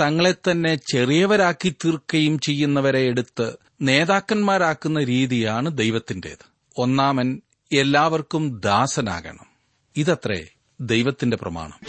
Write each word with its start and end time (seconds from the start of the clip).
തങ്ങളെ 0.00 0.32
തന്നെ 0.32 0.74
ചെറിയവരാക്കി 0.74 1.74
തീർക്കുകയും 1.84 2.38
ചെയ്യുന്നവരെ 2.38 3.00
എടുത്ത് 3.00 3.52
നേതാക്കന്മാരാക്കുന്ന 3.82 5.04
രീതിയാണ് 5.04 5.78
ദൈവത്തിന്റേത് 5.78 6.44
ഒന്നാമൻ 6.76 7.40
എല്ലാവർക്കും 7.72 8.60
ദാസനാകണം. 8.64 9.46
ഇതത്രേ 9.96 10.46
ദൈവത്തിന്റെ 10.80 11.36
പ്രമാണം. 11.36 11.80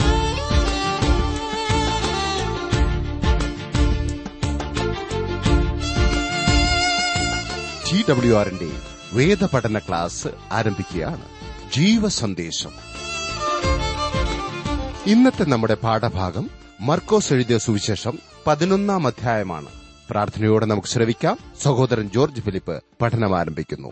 ടി 7.91 8.05
ഡബ്ല്യു 8.09 8.35
ആറിന്റെ 8.35 8.71
വേദപഠന 9.13 9.79
ക്ലാസ് 9.79 10.27
ആരംഭിക്കുകയാണ്. 10.51 11.25
ജീവസന്ദേശം. 11.73 12.71
ഇന്നത്തെ 15.05 15.43
നമ്മുടെ 15.43 15.73
പാഠഭാഗം 15.73 16.49
മർക്കോസ് 16.81 17.33
എഴുതിയ 17.33 17.57
സുവിശേഷം 17.57 18.19
പതിനൊന്നാം 18.47 19.07
അധ്യായമാണ്. 19.07 19.69
പ്രാർത്ഥനയോടെ 20.09 20.65
നമുക്ക് 20.65 20.87
ശ്രവിക്കാം. 20.87 21.37
സഹോദരൻ 21.61 22.09
ജോർജ് 22.09 22.41
ഫിലിപ്പ് 22.41 22.83
പഠനം 23.01 23.39
ആരംഭിക്കുന്നു. 23.39 23.91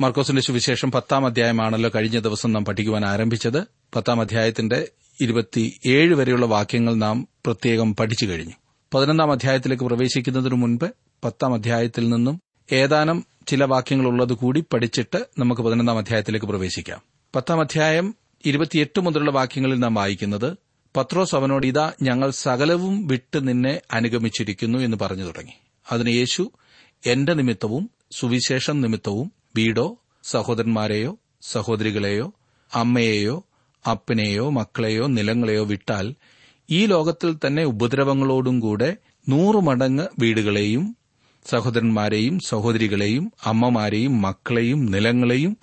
മർക്കോസിന്റെ 0.00 0.42
സുവിശേഷം 0.42 0.92
പത്താം 0.92 1.26
അധ്യായമാണല്ലോ 1.26 1.90
കഴിഞ്ഞ 1.94 2.18
ദിവസം 2.18 2.52
നാം 2.52 2.64
പഠിക്കുവാൻ 2.64 3.04
ആരംഭിച്ചത്. 3.04 3.64
പത്താം 3.96 4.20
അധ്യായത്തിന്റെ 4.20 4.88
ഇരുപത്തിയേഴ് 5.20 6.14
വരെയുള്ള 6.14 6.46
വാക്യങ്ങൾ 6.46 6.94
നാം 6.94 7.28
പ്രത്യേകം 7.46 7.96
പഠിച്ചു 7.96 8.26
കഴിഞ്ഞു. 8.26 8.54
പതിനൊന്നാം 8.94 9.32
അധ്യായത്തിലേക്ക് 9.32 9.84
പ്രവേശിക്കുന്നതിനു 9.84 10.54
മുൻപ് 10.54 10.90
പത്താം 11.24 11.54
അധ്യായത്തിൽ 11.54 12.10
നിന്നും 12.10 12.40
ഏതാനും 12.72 13.26
ചില 13.46 13.64
വാക്യങ്ങളുള്ളത് 13.64 14.32
കൂടി 14.32 14.64
പഠിച്ചിട്ട് 14.72 15.26
നമുക്ക് 15.38 15.62
പതിനൊന്നാം 15.62 15.98
അധ്യായത്തിലേക്ക് 15.98 16.46
പ്രവേശിക്കാം. 16.46 17.13
പത്താം 17.34 17.60
അധ്യായം 17.60 18.14
ഇരുപത്തിയെട്ട് 18.44 19.00
മുതലുള്ള 19.00 19.30
വാക്യങ്ങളിൽ 19.30 19.78
നാം 19.78 19.94
വായിക്കുന്നത് 19.94 20.56
പത്രോസ് 20.96 21.34
അവനോട് 21.34 21.66
ഇതാ 21.66 21.92
ഞങ്ങൾ 22.02 22.30
സകലവും 22.30 23.06
വിട്ട് 23.06 23.48
നിന്നെ 23.48 23.80
അനുഗമിച്ചിരിക്കുന്നു 23.90 24.78
എന്ന് 24.78 24.96
പറഞ്ഞു 25.02 25.24
തുടങ്ങി. 25.24 25.52
അതിന് 25.92 26.10
യേശു 26.10 26.52
എന്റെ 27.06 27.34
നിമിത്തവും 27.34 27.90
സുവിശേഷം 28.12 28.80
നിമിത്തവും 28.80 29.32
വീടോ 29.56 29.86
സഹോദരന്മാരെയോ 30.24 31.18
സഹോദരികളെയോ 31.42 32.32
അമ്മയെയോ 32.74 33.44
അപ്പനെയോ 33.84 34.50
മക്കളെയോ 34.50 35.06
നിലങ്ങളെയോ 35.06 35.64
വിട്ടാൽ 35.64 36.14
ഈ 36.70 36.86
ലോകത്തിൽ 36.86 37.38
തന്നെ 37.46 37.64
ഉപദ്രവങ്ങളോടും 37.64 38.60
കൂടെ 38.60 38.96
നൂറു 39.28 39.58
മടങ്ങ് 39.58 40.06
വീടുകളെയും 40.18 40.96
സഹോദരന്മാരെയും 41.48 42.38
സഹോദരികളെയും 42.46 43.32
അമ്മമാരെയും 43.44 44.22
മക്കളെയും 44.22 44.86
നിലങ്ങളെയും 44.86 45.56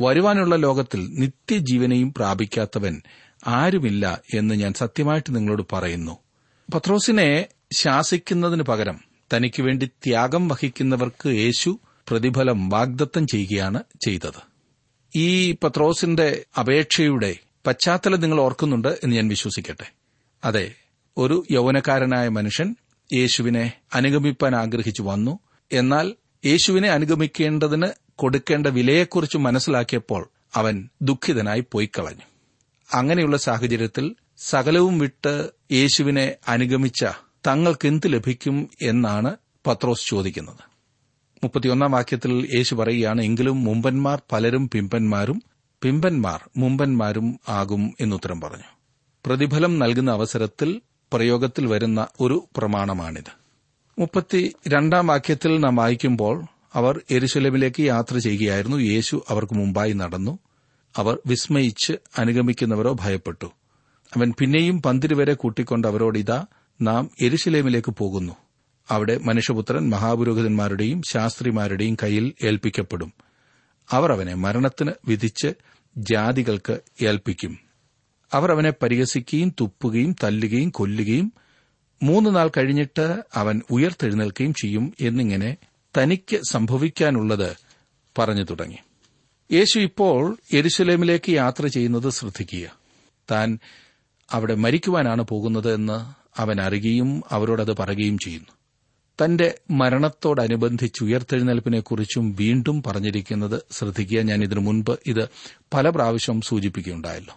വരുവാനുള്ള 0.00 0.56
ലോകത്തിൽ 0.56 1.20
നിത്യജീവനെയും 1.20 2.14
പ്രാപിക്കാത്തവൻ 2.14 3.02
ആരുമില്ല 3.46 4.20
എന്ന് 4.34 4.54
ഞാൻ 4.54 4.72
സത്യമായിട്ട് 4.72 5.36
നിങ്ങളോട് 5.36 5.62
പറയുന്നു. 5.72 6.18
പത്രോസിനെ 6.74 7.46
ശാസിക്കുന്നതിന് 7.72 8.62
പകരം 8.62 9.00
തനിക്ക് 9.34 9.62
വേണ്ടി 9.62 9.86
ത്യാഗം 9.86 10.48
വഹിക്കുന്നവർക്ക് 10.48 11.28
യേശു 11.28 11.80
പ്രതിഫലം 12.08 12.68
വാഗ്ദത്തം 12.68 13.26
ചെയ്യുകയാണ് 13.26 13.82
ചെയ്തത്. 14.04 14.42
ഈ 15.16 15.52
പത്രോസിന്റെ 15.52 16.44
അപേക്ഷയുടെ 16.60 17.36
പശ്ചാത്തലം 17.66 18.20
നിങ്ങൾ 18.20 18.40
ഓർക്കുന്നുണ്ട് 18.40 18.88
എന്ന് 18.88 19.16
ഞാൻ 19.16 19.28
വിശ്വസിക്കട്ടെ. 19.28 19.92
അതെ 20.44 20.72
ഒരു 21.18 21.44
യൗവനക്കാരനായ 21.50 22.28
മനുഷ്യൻ 22.28 22.76
യേശുവിനെ 23.12 23.72
അനുഗമിപ്പാൻ 23.94 24.56
ആഗ്രഹിച്ചു 24.56 25.02
വന്നു. 25.02 25.38
എന്നാൽ 25.72 26.12
യേശുവിനെ 26.44 26.88
അനുഗമിക്കേണ്ടതിന് 26.88 28.05
കൊടുക്കേണ്ട 28.16 28.66
വിലയെക്കുറിച്ച് 28.66 29.38
മനസ്സിലാക്കിയപ്പോൾ 29.38 30.30
അവൻ 30.54 30.88
ദുഃഖിതനായി 31.02 31.64
പോയി 31.72 31.88
കളഞ്ഞു 31.98 32.26
അങ്ങനെയുള്ള 32.92 33.36
സാഹചര്യത്തിൽ 33.36 34.14
സകലവും 34.38 34.98
വിട്ട് 34.98 35.50
യേശുവിനെ 35.72 36.36
അനുഗമിച്ച 36.48 37.04
തങ്ങൾക്ക് 37.46 37.88
എന്ത് 37.88 38.12
ലഭിക്കും 38.12 38.70
എന്നാണ് 38.82 39.36
പത്രോസ് 39.66 40.06
ചോദിക്കുന്നത്. 40.06 40.62
മുപ്പത്തിയൊന്നാം 41.44 41.92
വാക്യത്തിൽ 41.92 42.32
യേശു 42.56 42.74
പറയുകയാണ് 42.74 43.22
എങ്കിലും 43.22 43.64
മുമ്പന്മാർ 43.64 44.22
പലരും 44.32 44.68
പിമ്പന്മാരും 44.68 45.42
പിമ്പന്മാർ 45.82 46.50
മുമ്പന്മാരും 46.56 47.40
ആകും 47.48 47.94
എന്നുത്തരം 48.00 48.40
പറഞ്ഞു. 48.40 48.68
പ്രതിഫലം 49.26 49.78
നൽകുന്ന 49.78 50.10
അവസരത്തിൽ 50.10 50.80
പ്രയോഗത്തിൽ 51.12 51.66
വരുന്ന 51.66 52.06
ഒരു 52.20 52.48
പ്രമാണമാണിത്. 52.56 53.32
മുപ്പത്തി 53.98 54.54
രണ്ടാം 54.68 55.06
വാക്യത്തിൽ 55.06 55.60
നാം 55.60 55.76
വായിക്കുമ്പോൾ 55.76 56.36
അവർ 56.76 57.00
എരുശലമിലേക്ക് 57.10 57.82
യാത്ര 57.82 58.18
ചെയ്യുകയായിരുന്നു. 58.18 58.76
യേശു 58.76 59.24
അവർക്ക് 59.28 59.54
മുമ്പായി 59.54 59.92
നടന്നു. 59.92 60.38
അവർ 60.96 61.18
വിസ്മയിച്ച് 61.26 61.92
അനുഗമിക്കുന്നവരോ 62.18 62.96
ഭയപ്പെട്ടു. 63.00 63.46
അവൻ 64.16 64.34
പിന്നെയും 64.38 64.82
പന്തിരുവരെ 64.82 65.34
കൂട്ടിക്കൊണ്ട് 65.34 65.88
അവരോട് 65.88 66.18
ഇതാ 66.18 66.46
നാം 66.82 67.10
എരുശലേമിലേക്ക് 67.20 67.92
പോകുന്നു. 67.92 68.32
അവിടെ 68.90 69.18
മനുഷ്യപുത്രൻ 69.18 69.90
മഹാപുരോഹിതന്മാരുടെയും 69.90 71.02
ശാസ്ത്രിമാരുടെയും 71.08 71.96
കയ്യിൽ 72.02 72.32
ഏൽപ്പിക്കപ്പെടും. 72.42 73.12
അവർ 73.90 74.12
അവനെ 74.12 74.34
മരണത്തിന് 74.34 74.92
വിധിച്ച് 75.08 75.54
ജാതികൾക്ക് 75.96 76.80
ഏൽപ്പിക്കും. 77.02 77.58
അവർ 78.32 78.52
അവനെ 78.52 78.72
പരിഹസിക്കുകയും 78.82 79.52
തുപ്പുകയും 79.60 80.16
തല്ലുകയും 80.24 80.70
കൊല്ലുകയും 80.70 81.32
മൂന്ന് 82.02 82.36
നാൾ 82.36 82.50
കഴിഞ്ഞിട്ട് 82.56 83.22
അവൻ 83.34 83.62
ഉയർത്തെഴുന്നേൽക്കുകയും 83.70 84.54
ചെയ്യും 84.54 84.94
എന്നിങ്ങനെ 85.00 85.56
തനിക്ക് 85.96 86.40
സംഭവിക്കാനുള്ളത് 86.48 87.56
പറഞ്ഞു 88.18 88.42
തുടങ്ങി. 88.42 88.76
യേശു 89.52 89.78
ഇപ്പോൾ 89.78 90.36
എരുശലേമിലേക്ക് 90.52 91.30
യാത്ര 91.32 91.66
ചെയ്യുന്നത് 91.66 92.10
ശ്രദ്ധിക്കുക. 92.10 92.78
താൻ 93.30 93.58
അവിടെ 94.32 94.54
മരിക്കുവാനാണ് 94.54 95.22
പോകുന്നത് 95.22 95.74
എന്ന് 95.74 96.26
അവൻ 96.40 96.60
അറിയുകയും 96.60 97.22
അവരോടത് 97.30 97.76
പറയുകയും 97.76 98.18
ചെയ്യുന്നു. 98.18 98.56
തന്റെ 99.24 99.58
മരണത്തോടനുബന്ധിച്ച് 99.70 101.04
ഉയർത്തെഴുന്നേൽപ്പിനെക്കുറിച്ചും 101.04 102.36
വീണ്ടും 102.36 102.82
പറഞ്ഞിരിക്കുന്നത് 102.82 103.62
ശ്രദ്ധിക്കുക. 103.70 104.20
ഞാൻ 104.20 104.42
ഇതിനു 104.42 104.60
മുൻപ് 104.60 104.98
ഇത് 105.06 105.28
പല 105.74 105.88
പ്രാവശ്യം 105.88 106.40
സൂചിപ്പിക്കുകയുണ്ടായല്ലോ. 106.40 107.34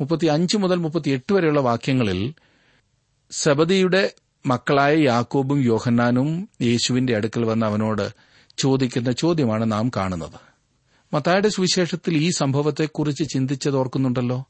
മുപ്പത്തി 0.00 0.26
അഞ്ച് 0.26 0.56
മുതൽ 0.56 0.74
മുപ്പത്തിയെട്ട് 0.74 1.32
വരെയുള്ള 1.32 1.60
വാക്യങ്ങളിൽ 1.60 2.34
സബദിയുടെ 3.30 4.12
മക്കളായ 4.46 4.96
യാക്കോബും 4.96 5.62
യോഹന്നാനും 5.62 6.48
യേശുവിന്റെ 6.62 7.16
അടുക്കൽ 7.16 7.44
വന്ന് 7.44 7.66
അവനോട് 7.66 8.14
ചോദിക്കുന്ന 8.58 9.12
ചോദ്യമാണ് 9.12 9.72
നാം 9.72 9.90
കാണുന്നത്. 9.96 10.40
മത്തായുടെ 11.14 11.48
സുവിശേഷത്തിൽ 11.48 12.16
ഈ 12.16 12.30
സംഭവത്തെക്കുറിച്ച് 12.30 13.28
ചിന്തിച്ചതോർക്കുന്നുണ്ടല്ലോ 13.28 14.44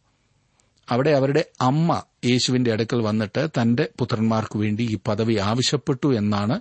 അവിടെ 0.89 1.11
അവരുടെ 1.11 1.45
അമ്മ 1.61 2.03
യേശുവിന്റെ 2.25 2.73
അടുക്കൽ 2.73 3.03
വന്നിട്ട് 3.03 3.49
തന്റെ 3.49 3.89
പുത്രന്മാർക്കു 3.99 4.59
വേണ്ടി 4.59 4.83
ഈ 4.83 4.99
പദവി 5.09 5.35
ആവശ്യപ്പെട്ടു 5.35 6.15
എന്നാണ് 6.15 6.61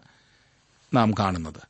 നാം 0.93 1.11
കാണുന്നത്. 1.19 1.61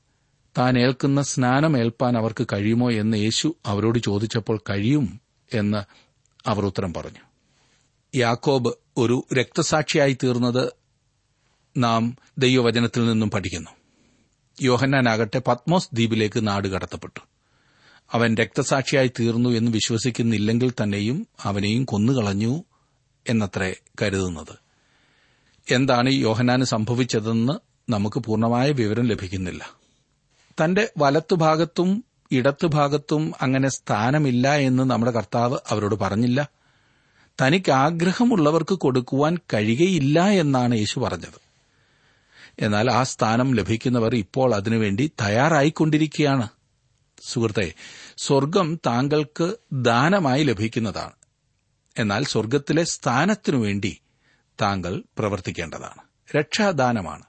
താൻ 0.58 0.80
ഏൽക്കുന്ന 0.80 1.22
സ്നാനം 1.22 1.78
ഏൽപ്പാൻ 1.78 2.18
അവർക്ക് 2.18 2.48
കഴിയുമോ 2.54 2.92
എന്ന് 2.92 3.18
യേശു 3.18 3.56
അവരോട് 3.66 4.00
ചോദിച്ചപ്പോൾ 4.00 4.60
കഴിയും 4.70 5.22
എന്ന് 5.54 5.84
അവർ 6.50 6.66
ഉത്തരം 6.66 6.94
പറഞ്ഞു. 6.94 7.20
യാക്കോബ് 8.16 8.74
ഒരു 8.98 9.24
രക്തസാക്ഷിയായി 9.34 10.18
തീർന്നത് 10.24 10.81
നാം 11.78 12.16
ദൈവവചനത്തിൽ 12.38 13.06
നിന്നും 13.06 13.32
പഠിക്കുന്നു. 13.32 13.70
യോഹന്നാനാകട്ടെ 14.62 15.42
പത്മോസ് 15.48 15.90
ദ്വീപിലേക്ക് 15.94 16.48
നാട് 16.48 16.68
കടത്തപ്പെട്ടു. 16.68 17.20
അവൻ 18.14 18.38
രക്തസാക്ഷിയായി 18.38 19.12
തീർന്നു 19.20 19.50
എന്ന് 19.50 19.72
വിശ്വസിക്കുന്നില്ലെങ്കിൽ 19.72 20.74
തന്നെയും 20.84 21.28
അവനെയും 21.44 21.86
കൊന്നുകളഞ്ഞു 21.86 22.64
എന്നത്രേ 23.30 23.76
കരുതുന്നത്. 24.02 24.58
എന്താണ് 25.72 26.10
യോഹനാന് 26.10 26.64
സംഭവിച്ചതെന്ന് 26.64 27.54
നമുക്ക് 27.92 28.20
പൂർണമായ 28.20 28.72
വിവരം 28.72 29.04
ലഭിക്കുന്നില്ല. 29.04 29.76
തന്റെ 30.64 30.90
വലത്തുഭാഗത്തും 30.98 32.04
ഇടത്തുഭാഗത്തും 32.32 33.34
അങ്ങനെ 33.42 33.70
സ്ഥാനമില്ല 33.70 34.56
എന്ന് 34.56 34.84
നമ്മുടെ 34.84 35.12
കർത്താവ് 35.12 35.58
അവരോട് 35.70 35.96
പറഞ്ഞില്ല. 35.96 36.50
തനിക്ക് 37.42 37.72
ആഗ്രഹമുള്ളവർക്ക് 37.72 38.76
കൊടുക്കുവാൻ 38.76 39.38
കഴിയയില്ല 39.54 40.30
എന്നാണ് 40.30 40.76
യേശു 40.76 41.00
പറഞ്ഞത്. 41.00 41.51
എന്നാൽ 42.62 42.92
ആ 42.92 43.04
സ്ഥാനം 43.04 43.56
ലഭിക്കുന്നവർ 43.56 44.16
ഇപ്പോൾ 44.16 44.56
അതിനുവേണ്ടി 44.56 45.12
തയ്യാറായിക്കൊണ്ടിരിക്കുകയാണ്. 45.22 46.50
സുഹൃത്തെ 47.22 47.74
സ്വർഗം 48.18 48.80
താങ്കൾക്ക് 48.86 49.56
ദാനമായി 49.72 50.44
ലഭിക്കുന്നതാണ്. 50.44 51.12
എന്നാൽ 51.98 52.24
സ്വർഗത്തിലെ 52.24 52.84
സ്ഥാനത്തിനുവേണ്ടി 52.84 53.98
താങ്കൾ 54.62 55.04
പ്രവർത്തിക്കേണ്ടതാണ്. 55.18 56.02
രക്ഷാദാനമാണ്. 56.38 57.24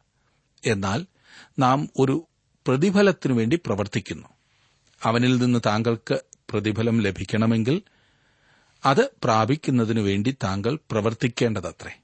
എന്നാൽ 0.67 1.07
നാം 1.59 1.89
ഒരു 1.99 2.29
പ്രതിഫലത്തിനുവേണ്ടി 2.67 3.61
പ്രവർത്തിക്കുന്നു. 3.67 4.29
അവനിൽ 5.03 5.37
നിന്ന് 5.37 5.59
താങ്കൾക്ക് 5.67 6.21
പ്രതിഫലം 6.51 7.01
ലഭിക്കണമെങ്കിൽ 7.01 7.83
അത് 8.85 9.11
പ്രാപിക്കുന്നതിനുവേണ്ടി 9.25 10.37
താങ്കൾ 10.45 10.79
പ്രവർത്തിക്കേണ്ടതത്രേ. 10.91 12.01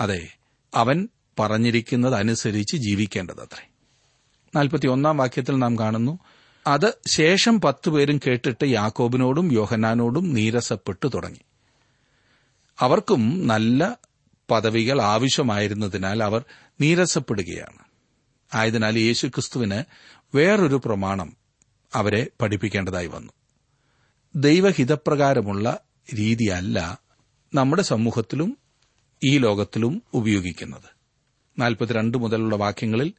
അതെ 0.00 0.34
അവൻ 0.74 1.08
പറഞ്ഞിരിക്കുന്നതനുസരിച്ച് 1.38 2.76
ജീവിക്കേണ്ടതത്രേ. 2.76 3.68
നാൽപ്പത്തിയൊന്നാം 4.56 5.16
വാക്യത്തിൽ 5.16 5.58
നാം 5.58 5.78
കാണുന്നു 5.78 6.18
അത് 6.66 6.98
ശേഷം 7.16 7.60
പത്തുപേരും 7.60 8.20
കേട്ടിട്ട് 8.26 8.64
യാക്കോബിനോടും 8.64 9.52
യോഹനാനോടും 9.52 10.34
നീരസപ്പെട്ടു 10.34 11.08
തുടങ്ങി. 11.08 11.40
അവർക്കും 12.80 13.46
നല്ല 13.46 13.98
പദവികൾ 14.50 15.02
ആവശ്യമായിരുന്നതിനാൽ 15.02 16.22
അവർ 16.22 16.44
നീരസപ്പെടുകയാണ്. 16.80 17.78
ആയതിനാൽ 18.54 18.98
യേശുക്രിസ്തുവിന് 18.98 19.82
വേറൊരു 20.36 20.80
പ്രമാണം 20.84 21.36
അവരെ 21.94 22.26
പഠിപ്പിക്കേണ്ടതായി 22.40 23.06
വന്നു. 23.06 23.32
ദൈവഹിതപ്രകാരമുള്ള 24.34 25.80
രീതിയല്ല 26.14 26.98
നമ്മുടെ 27.54 27.82
സമൂഹത്തിലും 27.82 28.58
ഈ 29.24 29.38
ലോകത്തിലും 29.38 30.02
ഉപയോഗിക്കുന്നത്. 30.14 31.01
നാൽപ്പത്തിരണ്ട് 31.58 32.18
മുതലുള്ള 32.18 32.56
വാക്യങ്ങളിൽ 32.56 33.12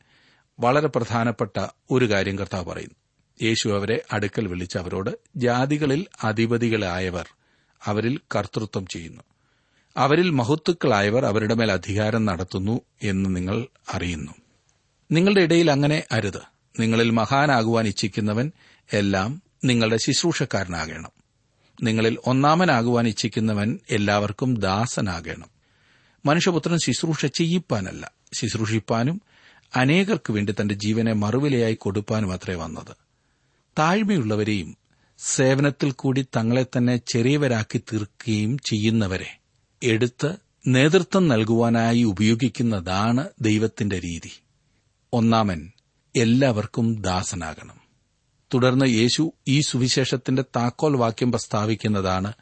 വളരെ 0.60 0.88
പ്രധാനപ്പെട്ട 0.88 1.68
ഒരു 1.92 2.10
കാര്യം 2.10 2.40
കർത്താവ് 2.40 2.66
പറയുന്നു. 2.66 2.96
യേശു 3.46 3.70
അവരെ 3.70 4.02
അടുക്കൽ 4.12 4.48
വിളിച്ച് 4.48 4.78
അവരോട് 4.78 5.10
ജാതികളിൽ 5.36 6.06
അധിപതികളായവർ 6.24 7.28
അവരിൽ 7.86 8.20
കർത്തൃത്വം 8.36 8.88
ചെയ്യുന്നു. 8.88 9.22
അവരിൽ 9.98 10.30
മഹത്തുക്കളായവർ 10.30 11.26
അവരുടെ 11.26 11.54
മേൽ 11.54 11.72
അധികാരം 11.72 12.26
നടത്തുന്നു 12.26 12.82
എന്ന് 13.04 13.36
നിങ്ങൾ 13.36 13.68
അറിയുന്നു. 13.94 14.32
നിങ്ങളുടെ 15.12 15.42
ഇടയിൽ 15.42 15.72
അങ്ങനെ 15.72 16.04
അരുത്. 16.12 16.42
നിങ്ങളിൽ 16.80 17.10
മഹാനാകുവാൻ 17.10 17.88
ഇച്ഛിക്കുന്നവൻ 17.88 18.52
എല്ലാം 18.94 19.42
നിങ്ങളുടെ 19.64 19.98
ശുശ്രൂഷക്കാരനാകണം. 19.98 21.10
നിങ്ങളിൽ 21.84 22.18
ഒന്നാമനാകുവാൻ 22.26 23.08
ഇച്ഛിക്കുന്നവൻ 23.08 23.80
എല്ലാവർക്കും 23.90 24.58
ദാസനാകണം. 24.58 25.50
മനുഷ്യപുത്രൻ 26.26 26.78
ശുശ്രൂഷ 26.78 27.26
ചെയ്യിപ്പാനല്ല 27.26 28.12
ശുശ്രൂഷിപ്പാനും 28.34 29.22
അനേകർക്കു 29.76 30.34
വേണ്ടി 30.34 30.56
തന്റെ 30.62 30.76
ജീവനെ 30.76 31.14
മറുവിലയായി 31.14 31.74
കൊടുപ്പാനും 31.74 32.34
അത്രേ 32.34 32.56
വന്നത്. 32.56 32.96
താഴ്മയുള്ളവരെയും 33.80 34.78
സേവനത്തിൽ 35.18 35.92
കൂടി 35.92 36.26
തങ്ങളെ 36.38 36.66
തന്നെ 36.78 36.98
ചെറിയവരാക്കി 36.98 37.78
തീർക്കുകയും 37.78 38.58
ചെയ്യുന്നവരെ 38.58 39.38
എടുത്ത് 39.84 40.36
നേതൃത്വം 40.68 41.28
നൽകുവാനായി 41.28 42.04
ഉപയോഗിക്കുന്നതാണ് 42.04 43.30
ദൈവത്തിന്റെ 43.42 44.00
രീതി. 44.00 44.32
ഒന്നാമൻ 45.14 45.72
എല്ലാവർക്കും 46.16 47.02
ദാസനാകണം. 47.02 47.80
തുടർന്ന് 48.54 48.86
യേശു 48.86 49.34
ഈ 49.48 49.62
സുവിശേഷത്തിന്റെ 49.62 50.42
താക്കോൽ 50.56 50.96
വാക്യം 50.96 51.32
പ്രസ്താവിക്കുന്നതാണ് 51.32 52.34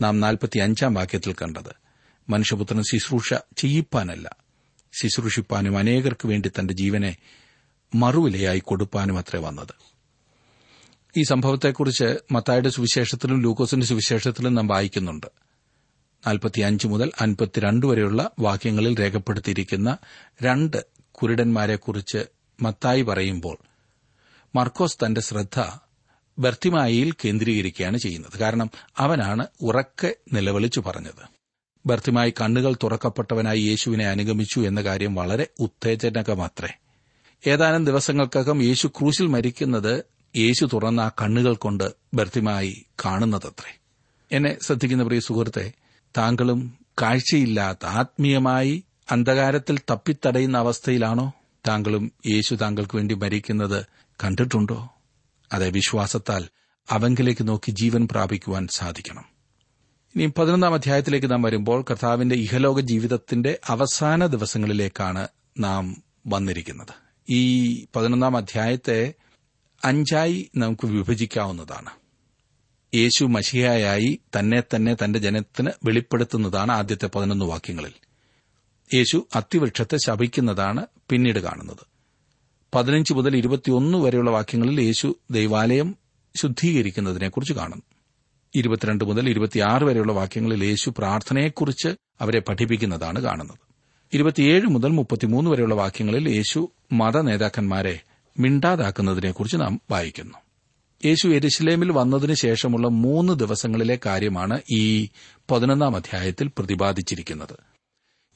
നാം 0.00 0.20
നാൽപ്പത്തിയഞ്ചാം 0.20 0.94
വാക്യത്തിൽ 0.94 1.32
കണ്ടത്. 1.32 1.80
മനുഷ്യപുത്രൻ 2.28 2.82
ശുശ്രൂഷ 2.82 3.34
ചെയ്യിപ്പാനല്ല 3.56 4.49
ശുശ്രൂഷിപ്പാനും 4.92 5.78
അനേകർക്ക് 5.78 6.28
വേണ്ടി 6.28 6.48
തന്റെ 6.48 6.74
ജീവനെ 6.74 7.16
മറുവിലയായി 7.94 8.58
കൊടുപ്പാനും 8.58 9.18
അത്രേ 9.18 9.40
വന്നത്. 9.40 9.74
ഈ 11.16 11.22
സംഭവത്തെക്കുറിച്ച് 11.22 12.18
മത്തായുടെ 12.32 12.68
സുവിശേഷത്തിലും 12.68 13.42
ലൂക്കോസിന്റെ 13.42 13.86
സുവിശേഷത്തിലും 13.86 14.54
നാം 14.54 14.66
വായിക്കുന്നുണ്ട്. 14.66 15.26
നാൽപ്പത്തിയഞ്ച് 16.26 16.86
മുതൽ 16.86 17.12
അൻപത്തിരണ്ട് 17.20 17.86
വരെയുള്ള 17.86 18.30
വാക്യങ്ങളിൽ 18.38 19.00
രേഖപ്പെടുത്തിയിരിക്കുന്ന 19.00 19.98
രണ്ട് 20.42 20.86
കുരുടന്മാരെക്കുറിച്ച് 21.12 22.24
മത്തായി 22.62 23.02
പറയുമ്പോൾ 23.02 23.58
മർക്കോസ് 24.56 24.98
തന്റെ 25.06 25.20
ശ്രദ്ധ 25.20 25.64
ബർത്തിമായിൽ 26.38 27.12
കേന്ദ്രീകരിക്കുകയാണ് 27.12 27.98
ചെയ്യുന്നത്. 27.98 28.38
കാരണം 28.38 28.70
അവനാണ് 28.96 29.46
ഉറക്കെ 29.60 30.14
നിലവിളിച്ചു 30.32 30.80
പറഞ്ഞത്. 30.80 31.39
ബർത്തിമായി 31.86 32.30
കണ്ണുകൾ 32.30 32.76
തുറക്കപ്പെട്ടവനായി 32.82 33.60
യേശുവിനെ 33.60 34.06
അനുഗമിച്ചു 34.06 34.60
എന്ന 34.60 34.82
കാര്യം 34.82 35.14
വളരെ 35.14 35.46
ഉത്തേജനകമത്രേ. 35.60 36.68
ഏതാനും 37.46 37.84
ദിവസങ്ങൾക്കകം 37.84 38.62
യേശു 38.62 38.86
ക്രൂശിൽ 38.86 39.26
മരിക്കുന്നത് 39.26 40.04
യേശു 40.36 40.68
തുറന്ന 40.72 41.00
ആ 41.00 41.08
കണ്ണുകൾ 41.08 41.54
കൊണ്ട് 41.54 41.92
ബർത്തിമായി 42.14 42.86
കാണുന്നതത്രേ. 43.04 43.78
എന്നെ 44.32 44.56
ശ്രദ്ധിക്കുന്ന 44.62 45.04
പ്രിയ 45.04 45.20
സുഹൃത്തെ 45.20 45.72
താങ്കളും 46.16 46.78
കാഴ്ചയില്ലാത്ത 47.02 47.86
ആത്മീയമായി 47.86 48.84
അന്ധകാരത്തിൽ 49.10 49.78
തപ്പിത്തടയുന്ന 49.78 50.58
അവസ്ഥയിലാണോ? 50.58 51.32
താങ്കളും 51.68 52.12
യേശു 52.26 52.54
താങ്കൾക്ക് 52.54 52.96
വേണ്ടി 52.96 53.14
മരിക്കുന്നത് 53.14 53.86
കണ്ടിട്ടുണ്ടോ? 54.24 54.94
അതെ 55.52 55.70
വിശ്വാസത്താൽ 55.70 56.48
അവങ്കിലേക്ക് 56.90 57.48
നോക്കി 57.48 57.70
ജീവൻ 57.70 58.08
പ്രാപിക്കുവാൻ 58.10 58.68
സാധിക്കണം. 58.68 59.29
ഇനി 60.16 60.32
പതിനൊന്നാം 60.38 60.74
അധ്യായത്തിലേക്ക് 60.74 61.30
നാം 61.30 61.42
വരുമ്പോൾ 61.42 61.84
കർത്താവിന്റെ 61.90 62.34
ഇഹലോക 62.34 62.80
ജീവിതത്തിന്റെ 62.80 63.58
അവസാന 63.66 64.26
ദിവസങ്ങളിലേക്കാണ് 64.26 65.28
നാം 65.58 66.02
വന്നിരിക്കുന്നത്. 66.26 66.94
ഈ 67.28 67.74
പതിനൊന്നാം 67.96 68.36
അധ്യായത്തെ 68.36 69.14
അഞ്ചായി 69.84 70.50
നമുക്ക് 70.56 70.86
വിഭജിക്കാവുന്നതാണ്. 70.86 71.90
യേശു 72.94 73.24
മഷിയായി 73.24 74.20
തന്നെ 74.38 74.62
തന്നെ 74.76 74.94
തന്റെ 74.94 75.18
ജനത്തിന് 75.18 75.70
വെളിപ്പെടുത്തുന്നതാണ് 75.84 76.72
ആദ്യത്തെ 76.72 77.06
പതിനൊന്ന് 77.06 77.44
വാക്യങ്ങളിൽ. 77.44 77.92
യേശു 78.94 79.26
അത്തിവൃക്ഷത്തെ 79.34 79.96
ശപിക്കുന്നതാണ് 79.96 80.86
പിന്നീട് 81.10 81.38
കാണുന്നത്. 81.38 81.86
പതിനഞ്ച് 82.74 83.14
മുതൽ 83.14 83.36
ഇരുപത്തിയൊന്ന് 83.36 83.98
വരെയുള്ള 83.98 84.30
വാക്യങ്ങളിൽ 84.30 84.80
യേശു 84.80 85.18
ദൈവാലയം 85.30 85.96
ശുദ്ധീകരിക്കുന്നതിനെക്കുറിച്ച് 86.36 87.52
കാണുന്നു. 87.52 87.99
ഇരുപത്തിരണ്ട് 88.54 89.04
മുതൽ 89.04 89.28
ഇരുപത്തിയാറ് 89.28 89.84
വരെയുള്ള 89.84 90.12
വാക്യങ്ങളിൽ 90.12 90.64
യേശു 90.64 90.94
പ്രാർത്ഥനയെക്കുറിച്ച് 90.98 91.88
അവരെ 92.20 92.38
പഠിപ്പിക്കുന്നതാണ് 92.38 93.22
കാണുന്നത്. 93.22 93.58
ഇരുപത്തിയേഴ് 94.12 94.66
മുതൽ 94.66 94.88
മുപ്പത്തിമൂന്ന് 94.88 95.50
വരെയുള്ള 95.50 95.74
വാക്യങ്ങളിൽ 95.74 96.28
യേശു 96.28 96.72
മത 96.92 97.20
നേതാക്കന്മാരെ 97.20 98.00
മിണ്ടാതാക്കുന്നതിനെക്കുറിച്ച് 98.38 99.56
നാം 99.56 99.80
വായിക്കുന്നു. 99.90 100.38
യേശു 101.04 101.28
എരുശലേമിൽ 101.28 101.92
വന്നതിനു 101.92 102.34
ശേഷമുള്ള 102.34 102.88
മൂന്ന് 102.88 103.32
ദിവസങ്ങളിലെ 103.32 103.98
കാര്യമാണ് 104.06 104.60
ഈ 104.72 105.08
പതിനൊന്നാം 105.50 105.96
അധ്യായത്തിൽ 105.96 106.50
പ്രതിപാദിച്ചിരിക്കുന്നത്. 106.58 107.56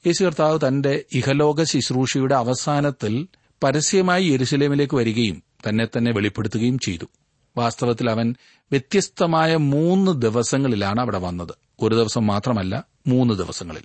യേശു 0.07 0.23
കർത്താവ് 0.23 0.59
തന്റെ 0.67 1.05
ഇഹലോക 1.13 1.63
ശുശ്രൂഷയുടെ 1.63 2.35
അവസാനത്തിൽ 2.35 3.27
പരസ്യമായി 3.63 4.25
യെരുസലേമിലേക്ക് 4.25 4.95
വരികയും 4.95 5.43
തന്നെ 5.69 5.87
തന്നെ 5.97 6.11
വെളിപ്പെടുത്തുകയും 6.11 6.79
ചെയ്തു. 6.79 7.05
വാസ്തവത്തിൽ 7.57 8.09
അവൻ 8.09 8.35
വ്യത്യസ്തമായ 8.47 9.55
മൂന്ന് 9.55 10.21
ദിവസങ്ങളിലാണ് 10.21 11.01
അവിടെ 11.01 11.17
വന്നത്. 11.17 11.51
ഒരു 11.81 11.95
ദിവസം 11.95 12.27
മാത്രമല്ല 12.27 12.83
മൂന്ന് 13.07 13.33
ദിവസങ്ങളിൽ. 13.33 13.83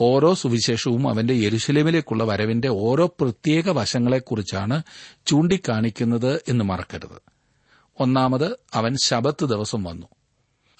ഓരോ 0.00 0.34
സുവിശേഷവും 0.34 1.08
അവന്റെ 1.08 1.34
യെരുശലേമിലേക്കുള്ള 1.34 2.24
വരവിന്റെ 2.24 2.68
ഓരോ 2.68 3.06
പ്രത്യേക 3.20 3.70
വശങ്ങളെക്കുറിച്ചാണ് 3.70 4.82
ചൂണ്ടിക്കാണിക്കുന്നത് 5.26 6.42
എന്ന് 6.48 6.64
മറക്കരുത്. 6.64 7.22
ഒന്നാമത് 8.00 8.56
അവൻ 8.74 8.96
ശബത്ത് 9.04 9.44
ദിവസം 9.44 9.84
വന്നു. 9.84 10.06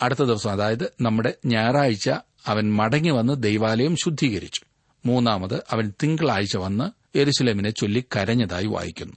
അടുത്ത 0.03 0.23
ദിവസം 0.23 0.51
അതായത് 0.51 0.93
നമ്മുടെ 1.01 1.35
ഞായറാഴ്ച 1.47 2.11
അവൻ 2.47 2.73
മടങ്ങി 2.73 3.11
വന്ന് 3.11 3.43
ദൈവാലയം 3.43 3.97
ശുദ്ധീകരിച്ചു. 3.97 4.61
മൂന്നാമത് 5.07 5.65
അവൻ 5.71 5.93
തിങ്കളാഴ്ച 6.03 6.57
വന്ന് 6.57 7.19
എരുസലേമിനെ 7.19 7.71
ചൊല്ലി 7.71 8.05
കരഞ്ഞതായി 8.17 8.67
വായിക്കുന്നു. 8.67 9.15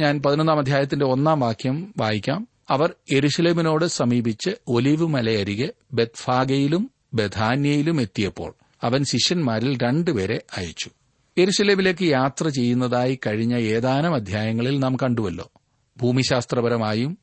ഞാൻ 0.00 0.22
പതിനൊന്നാം 0.22 0.58
അധ്യായത്തിന്റെ 0.58 1.06
ഒന്നാം 1.06 1.40
വാക്യം 1.40 1.94
വായിക്കാം. 1.96 2.48
അവർ 2.70 2.94
എരുഷലേമിനോട് 3.12 3.84
സമീപിച്ച് 3.84 4.50
ഒലിവ് 4.68 5.06
മലയരികെ 5.06 5.72
ബത്ഫാഗയിലും 5.92 6.90
ബഥാന്യയിലും 7.14 8.00
എത്തിയപ്പോൾ 8.00 8.54
അവൻ 8.82 9.04
ശിഷ്യന്മാരിൽ 9.04 9.78
രണ്ടുപേരെ 9.82 10.42
അയച്ചു. 10.56 10.90
എരുഷലേമിലേക്ക് 11.38 12.04
യാത്ര 12.04 12.48
ചെയ്യുന്നതായി 12.48 13.18
കഴിഞ്ഞ 13.26 13.56
ഏതാനും 13.56 14.14
അധ്യായങ്ങളിൽ 14.14 14.78
നാം 14.78 14.96
കണ്ടുവല്ലോ. 14.96 15.50
ഭൂമിശാസ്ത്രപരമായും 15.96 17.18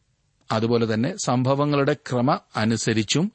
അതുപോലെ 0.52 0.94
തന്നെ 0.94 1.16
സംഭവങ്ങളുടെ 1.26 1.94
ക്രമ 1.94 2.40
അനുസരിച്ചും 2.56 3.32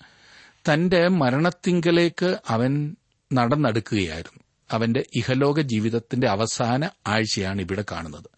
തന്റെ 0.73 1.09
മരണത്തിങ്കലേക്ക് 1.09 2.37
അവൻ 2.49 2.97
നടന്നെടുക്കുകയായിരുന്നു. 3.33 4.43
അവന്റെ 4.71 5.07
ഇഹലോക 5.15 5.61
ജീവിതത്തിന്റെ 5.61 6.29
അവസാന 6.29 6.91
ആഴ്ചയാണ് 7.07 7.61
ഇവിടെ 7.61 7.85
കാണുന്നത്. 7.93 8.32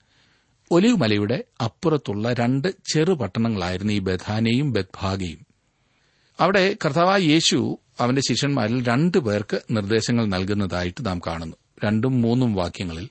ഒലിവ് 0.71 0.97
മലയുടെ 0.97 1.45
അപ്പുറത്തുള്ള 1.65 2.33
രണ്ട് 2.33 2.69
ചെറു 2.95 3.13
പട്ടണങ്ങളായിരുന്നു 3.13 3.93
ഈ 3.93 3.99
ബഥാനയും 3.99 4.73
ബദ്ഭാഗയും 4.73 5.39
അവിടെ 6.41 6.77
കർത്താവായ 6.85 7.21
യേശു 7.21 7.79
അവന്റെ 8.01 8.23
ശിഷ്യന്മാരിൽ 8.29 8.85
രണ്ടു 8.85 9.19
പേർക്ക് 9.19 9.61
നിർദ്ദേശങ്ങൾ 9.71 10.27
നൽകുന്നതായിട്ട് 10.27 11.07
നാം 11.07 11.21
കാണുന്നു. 11.27 11.57
രണ്ടും 11.85 12.23
മൂന്നും 12.23 12.55
വാക്യങ്ങളിൽ 12.55 13.09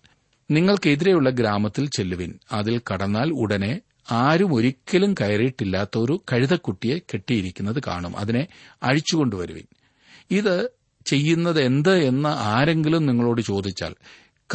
നിങ്ങൾക്കെതിരെയുള്ള 0.52 1.30
ഗ്രാമത്തിൽ 1.30 1.90
ചെല്ലുവിൻ. 1.98 2.34
അതിൽ 2.52 2.82
കടന്നാൽ 2.94 3.30
ഉടനെ 3.32 3.82
ആരും 4.12 4.54
ഒരിക്കലും 4.54 5.14
കയറിയിട്ടില്ലാത്ത 5.14 5.98
ഒരു 5.98 6.24
കഴുതക്കുട്ടിയെ 6.34 6.98
കെട്ടിയിരിക്കുന്നത് 6.98 7.84
കാണും. 7.88 8.18
അതിനെ 8.18 8.48
അഴിച്ചുകൊണ്ടുവരുവിൻ. 8.84 9.64
ഇത് 10.32 10.70
ചെയ്യുന്നത് 11.06 11.62
എന്ത് 11.62 11.98
എന്ന് 11.98 12.30
ആരെങ്കിലും 12.30 13.06
നിങ്ങളോട് 13.06 13.42
ചോദിച്ചാൽ 13.42 13.96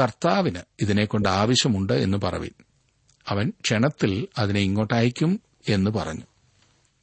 കർത്താവിന് 0.01 0.61
ഇതിനെക്കൊണ്ട് 0.81 1.29
ആവശ്യമുണ്ട് 1.29 1.93
എന്ന് 1.93 2.19
പറവിൻ. 2.19 2.51
അവൻ 3.29 3.53
ക്ഷണത്തിൽ 3.61 4.29
അതിനെ 4.39 4.61
ഇങ്ങോട്ടയക്കും 4.61 5.41
എന്ന് 5.69 5.91
പറഞ്ഞു. 5.91 6.23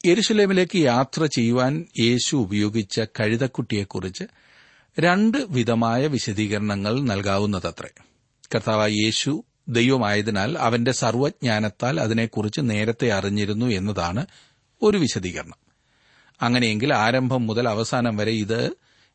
യെരുസലേമിലേക്ക് 0.06 0.78
യാത്ര 0.78 1.26
ചെയ്യുവാൻ 1.26 1.86
യേശു 1.98 2.36
ഉപയോഗിച്ച 2.36 3.00
കഴുതക്കുട്ടിയെക്കുറിച്ച് 3.00 4.24
രണ്ട് 5.00 5.38
വിധമായ 5.38 6.06
വിശദീകരണങ്ങൾ 6.06 7.00
നൽകാവുന്നതത്രേ. 7.00 7.88
കർത്താവ് 8.54 8.90
യേശു 8.90 9.44
ദൈവമായതിനാൽ 9.68 10.58
അവന്റെ 10.58 10.92
സർവജ്ഞാനത്താൽ 10.92 12.00
അതിനെക്കുറിച്ച് 12.00 12.60
നേരത്തെ 12.62 13.12
അറിഞ്ഞിരുന്നു 13.12 13.66
എന്നതാണ് 13.66 14.26
ഒരു 14.82 14.98
വിശദീകരണം. 14.98 15.56
അങ്ങനെയെങ്കിൽ 16.42 16.94
ആരംഭം 16.94 17.46
മുതൽ 17.46 17.68
അവസാനം 17.68 18.16
വരെ 18.16 18.32
ഇത് 18.32 18.70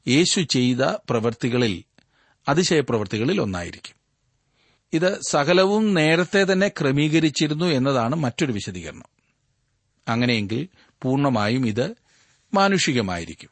യേശു 0.08 0.41
ചെയ്ത 0.41 0.77
പ്രവൃത്തികളിൽ 0.77 1.84
അതിശയപ്രവൃത്തികളിൽ 2.50 3.41
ഒന്നായിരിക്കും. 3.41 4.00
ഇത് 4.93 5.21
സകലവും 5.29 5.93
നേരത്തെ 5.93 6.43
തന്നെ 6.43 6.67
ക്രമീകരിച്ചിരുന്നു 6.67 7.65
എന്നതാണ് 7.65 8.15
മറ്റൊരു 8.15 8.51
വിശദീകരണം. 8.51 9.05
അങ്ങനെയെങ്കിൽ 10.07 10.67
പൂർണമായും 11.01 11.67
ഇത് 11.67 11.95
മാനുഷികമായിരിക്കും. 12.53 13.50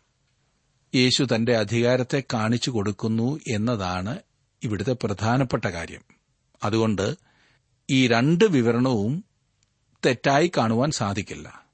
യേശു 0.95 1.27
തന്റെ 1.35 1.57
അധികാരത്തെ 1.57 2.23
കാണിച്ചു 2.33 2.69
കൊടുക്കുന്നു 2.69 3.39
എന്നതാണ് 3.51 4.19
ഇവിടുത്തെ 4.63 4.95
പ്രധാനപ്പെട്ട 5.03 5.65
കാര്യം. 5.65 6.01
അതുകൊണ്ട് 6.63 7.15
ഈ 7.89 8.07
രണ്ട് 8.07 8.45
വിവരണവും 8.45 9.23
തെറ്റായി 10.05 10.51
കാണുവാൻ 10.57 10.91
സാധിക്കില്ല. 10.91 11.65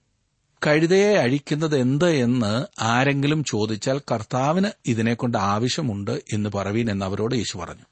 കഴുതയെ 0.67 1.15
അഴിക്കുന്നത് 1.15 1.77
എന്ത് 1.77 2.09
എന്ന് 2.09 2.65
ആരെങ്കിലും 2.81 3.43
ചോദിച്ചാൽ 3.43 3.99
കർത്താവിന് 3.99 4.69
ഇതിനെക്കൊണ്ട് 4.85 5.37
ആവശ്യമുണ്ട് 5.37 6.21
എന്ന് 6.33 6.49
പറവീൻ 6.49 6.91
എന്ന് 6.91 7.05
അവരോട് 7.05 7.35
യേശു 7.35 7.57
പറഞ്ഞു. 7.57 7.83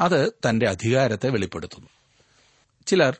അത് 0.00 0.32
തന്റെ 0.48 0.68
അധികാരത്തെ 0.68 1.28
വെളിപ്പെടുത്തുന്നു. 1.28 1.88
ചിലർ 2.86 3.16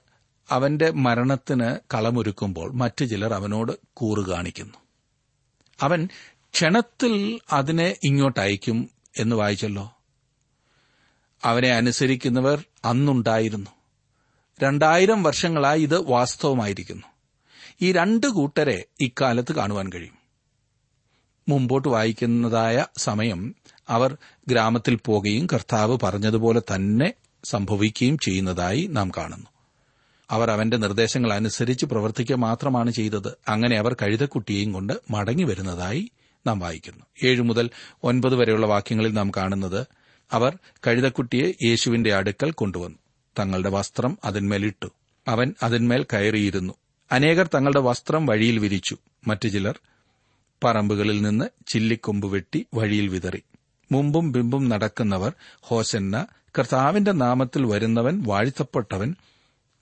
അവന്റെ 0.51 0.91
മരണത്തിന് 0.91 1.77
കളമൊരുക്കുമ്പോൾ 1.95 2.73
മറ്റു 2.73 3.05
ചിലർ 3.05 3.35
അവനോട് 3.35 3.73
കൂറു 3.95 4.31
കാണിക്കുന്നു. 4.31 4.75
അവൻ 5.81 6.09
ക്ഷണത്തിൽ 6.53 7.41
അതിനെ 7.53 7.97
ഇങ്ങോട്ട് 8.05 8.07
ഇങ്ങോട്ടയക്കും 8.07 8.91
എന്ന് 9.19 9.37
വായിച്ചല്ലോ. 9.37 9.95
അവനെ 11.45 11.71
അനുസരിക്കുന്നവർ 11.71 12.65
അന്നുണ്ടായിരുന്നു. 12.85 13.71
രണ്ടായിരം 14.63 15.23
വർഷങ്ങളായി 15.23 15.83
ഇത് 15.83 16.11
വാസ്തവമായിരിക്കുന്നു. 16.11 17.07
ഈ 17.81 17.93
രണ്ട് 17.93 18.27
കൂട്ടരെ 18.27 18.85
ഇക്കാലത്ത് 19.01 19.53
കാണുവാൻ 19.55 19.91
കഴിയും. 19.93 20.19
മുമ്പോട്ട് 21.49 21.89
വായിക്കുന്നതായ 21.89 22.87
സമയം 22.99 23.55
അവർ 23.89 24.17
ഗ്രാമത്തിൽ 24.49 24.95
പോകുകയും 24.95 25.47
കർത്താവ് 25.53 25.99
പറഞ്ഞതുപോലെ 26.03 26.61
തന്നെ 26.61 27.15
സംഭവിക്കുകയും 27.45 28.19
ചെയ്യുന്നതായി 28.19 28.87
നാം 28.87 29.11
കാണുന്നു. 29.17 29.47
അവർ 30.31 30.51
അവന്റെ 30.51 30.77
നിർദ്ദേശങ്ങൾ 30.77 31.33
അനുസരിച്ച് 31.33 31.87
പ്രവർത്തിക്കുക 31.87 32.37
മാത്രമാണ് 32.37 32.91
ചെയ്തത്. 32.91 33.37
അങ്ങനെ 33.49 33.79
അവർ 33.79 33.97
കഴുതക്കുട്ടിയെയും 34.03 34.73
കൊണ്ട് 34.73 34.93
മടങ്ങി 35.11 35.45
വരുന്നതായി 35.45 36.11
നാം 36.47 36.59
വായിക്കുന്നു. 36.59 37.05
ഏഴു 37.25 37.43
മുതൽ 37.43 37.71
ഒൻപത് 38.05 38.35
വരെയുള്ള 38.35 38.67
വാക്യങ്ങളിൽ 38.67 39.13
നാം 39.13 39.31
കാണുന്നത് 39.31 39.87
അവർ 40.33 40.59
കഴുതക്കുട്ടിയെ 40.87 41.67
യേശുവിന്റെ 41.67 42.15
അടുക്കൽ 42.15 42.51
കൊണ്ടുവന്നു. 42.51 42.99
തങ്ങളുടെ 43.39 43.71
വസ്ത്രം 43.71 44.19
അതിന്മേലിട്ടു 44.25 44.87
അവൻ 45.29 45.55
അതിന്മേൽ 45.63 46.03
കയറിയിരുന്നു. 46.03 46.75
അനേകർ 47.13 47.49
തങ്ങളുടെ 47.55 47.81
വസ്ത്രം 47.81 48.27
വഴിയിൽ 48.27 48.59
വിരിച്ചു. 48.59 48.97
മറ്റു 49.27 49.49
ചിലർ 49.49 49.79
പറമ്പുകളിൽ 50.65 51.23
നിന്ന് 51.23 51.45
ചില്ലിക്കൊമ്പ് 51.67 52.29
വെട്ടി 52.29 52.67
വഴിയിൽ 52.75 53.09
വിതറി. 53.09 53.43
മുമ്പും 53.93 54.33
ബിമ്പും 54.33 54.69
നടക്കുന്നവർ 54.69 55.33
ഹോസന്ന 55.61 56.27
കർത്താവിന്റെ 56.59 57.13
നാമത്തിൽ 57.13 57.67
വരുന്നവൻ 57.67 58.23
വാഴ്ത്തപ്പെട്ടവൻ 58.27 59.15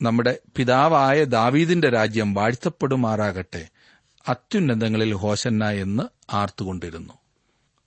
നമ്മുടെ 0.03 0.39
പിതാവായ 0.57 1.25
ദാവീദിന്റെ 1.25 1.89
രാജ്യം 1.89 2.35
വാഴ്ത്തപ്പെടുമാറാകട്ടെ. 2.35 3.69
അത്യുന്നതങ്ങളിൽ 4.29 5.15
ഹോസന്ന 5.15 5.71
എന്ന് 5.71 6.03
ആർത്തുകൊണ്ടിരുന്നു. 6.33 7.13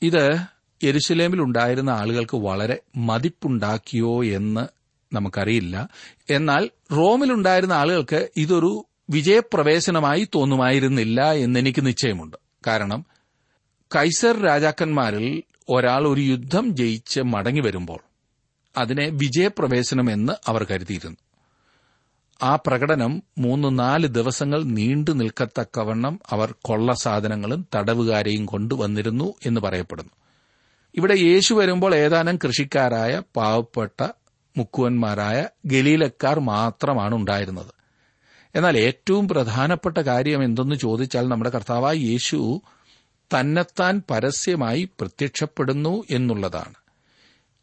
ഇത് 0.02 0.40
യെരുശലേമിൽ 0.84 1.42
ഉണ്ടായിരുന്ന 1.42 1.90
ആളുകൾക്ക് 1.90 2.38
വളരെ 2.38 2.80
മതിപ്പുണ്ടാക്കിയോ 2.98 4.24
എന്ന് 4.24 4.68
നമുക്കറിയില്ല. 5.16 5.90
എന്നാൽ 6.30 6.70
റോമിലുണ്ടായിരുന്ന 6.92 7.74
ആളുകൾക്ക് 7.74 8.30
ഇതൊരു 8.38 8.86
വിജയപ്രവേശനമായി 9.10 10.28
തോന്നുമായിരുന്നില്ല 10.36 11.32
എന്നെനിക്ക് 11.32 11.86
നിശ്ചയമുണ്ട്. 11.86 12.38
കാരണം 12.68 13.06
കൈസർ 13.96 14.42
രാജാക്കന്മാരിൽ 14.42 15.44
ഒരാൾ 15.70 16.08
ഒരു 16.08 16.22
യുദ്ധം 16.22 16.76
ജയിച്ച് 16.76 17.22
മടങ്ങി 17.22 17.60
വരുമ്പോൾ 17.60 18.00
അതിനെ 18.78 19.10
വിജയപ്രവേശനമെന്ന് 19.10 20.34
അവർ 20.48 20.64
കരുതിയിരുന്നു. 20.64 21.18
ആ 22.44 22.56
പ്രകടനം 22.56 23.24
മൂന്ന് 23.38 23.80
നാല് 23.80 24.08
ദിവസങ്ങൾ 24.08 24.64
നീണ്ടു 24.64 25.12
നിൽക്കത്തക്കവണ്ണം 25.12 26.20
അവർ 26.30 26.56
കൊള്ള 26.62 26.94
സാധനങ്ങളും 26.94 27.68
തടവുകാരെയും 27.76 28.46
കൊണ്ടുവന്നിരുന്നു 28.46 29.34
എന്ന് 29.46 29.62
പറയപ്പെടുന്നു. 29.62 30.12
ഇവിടെ 30.96 31.14
യേശു 31.14 31.54
വരുമ്പോൾ 31.54 31.96
ഏതാനും 31.96 32.38
കൃഷിക്കാരായ 32.38 33.22
പാവപ്പെട്ട 33.36 34.08
മുക്കുവന്മാരായ 34.58 35.48
ഗലീലക്കാർ 35.66 36.40
മാത്രമാണ് 36.40 37.16
ഉണ്ടായിരുന്നത്. 37.16 37.74
എന്നാൽ 38.56 38.78
ഏറ്റവും 38.78 39.28
പ്രധാനപ്പെട്ട 39.28 39.98
കാര്യം 39.98 40.44
എന്തെന്ന് 40.44 40.76
ചോദിച്ചാൽ 40.76 41.28
നമ്മുടെ 41.28 41.50
കർത്താവായ 41.50 41.96
യേശു 41.96 42.62
തന്നെത്താൻ 43.34 44.02
പരസ്യമായി 44.10 44.90
പ്രത്യക്ഷപ്പെടുന്നു 45.00 46.04
എന്നുള്ളതാണ്. 46.10 46.74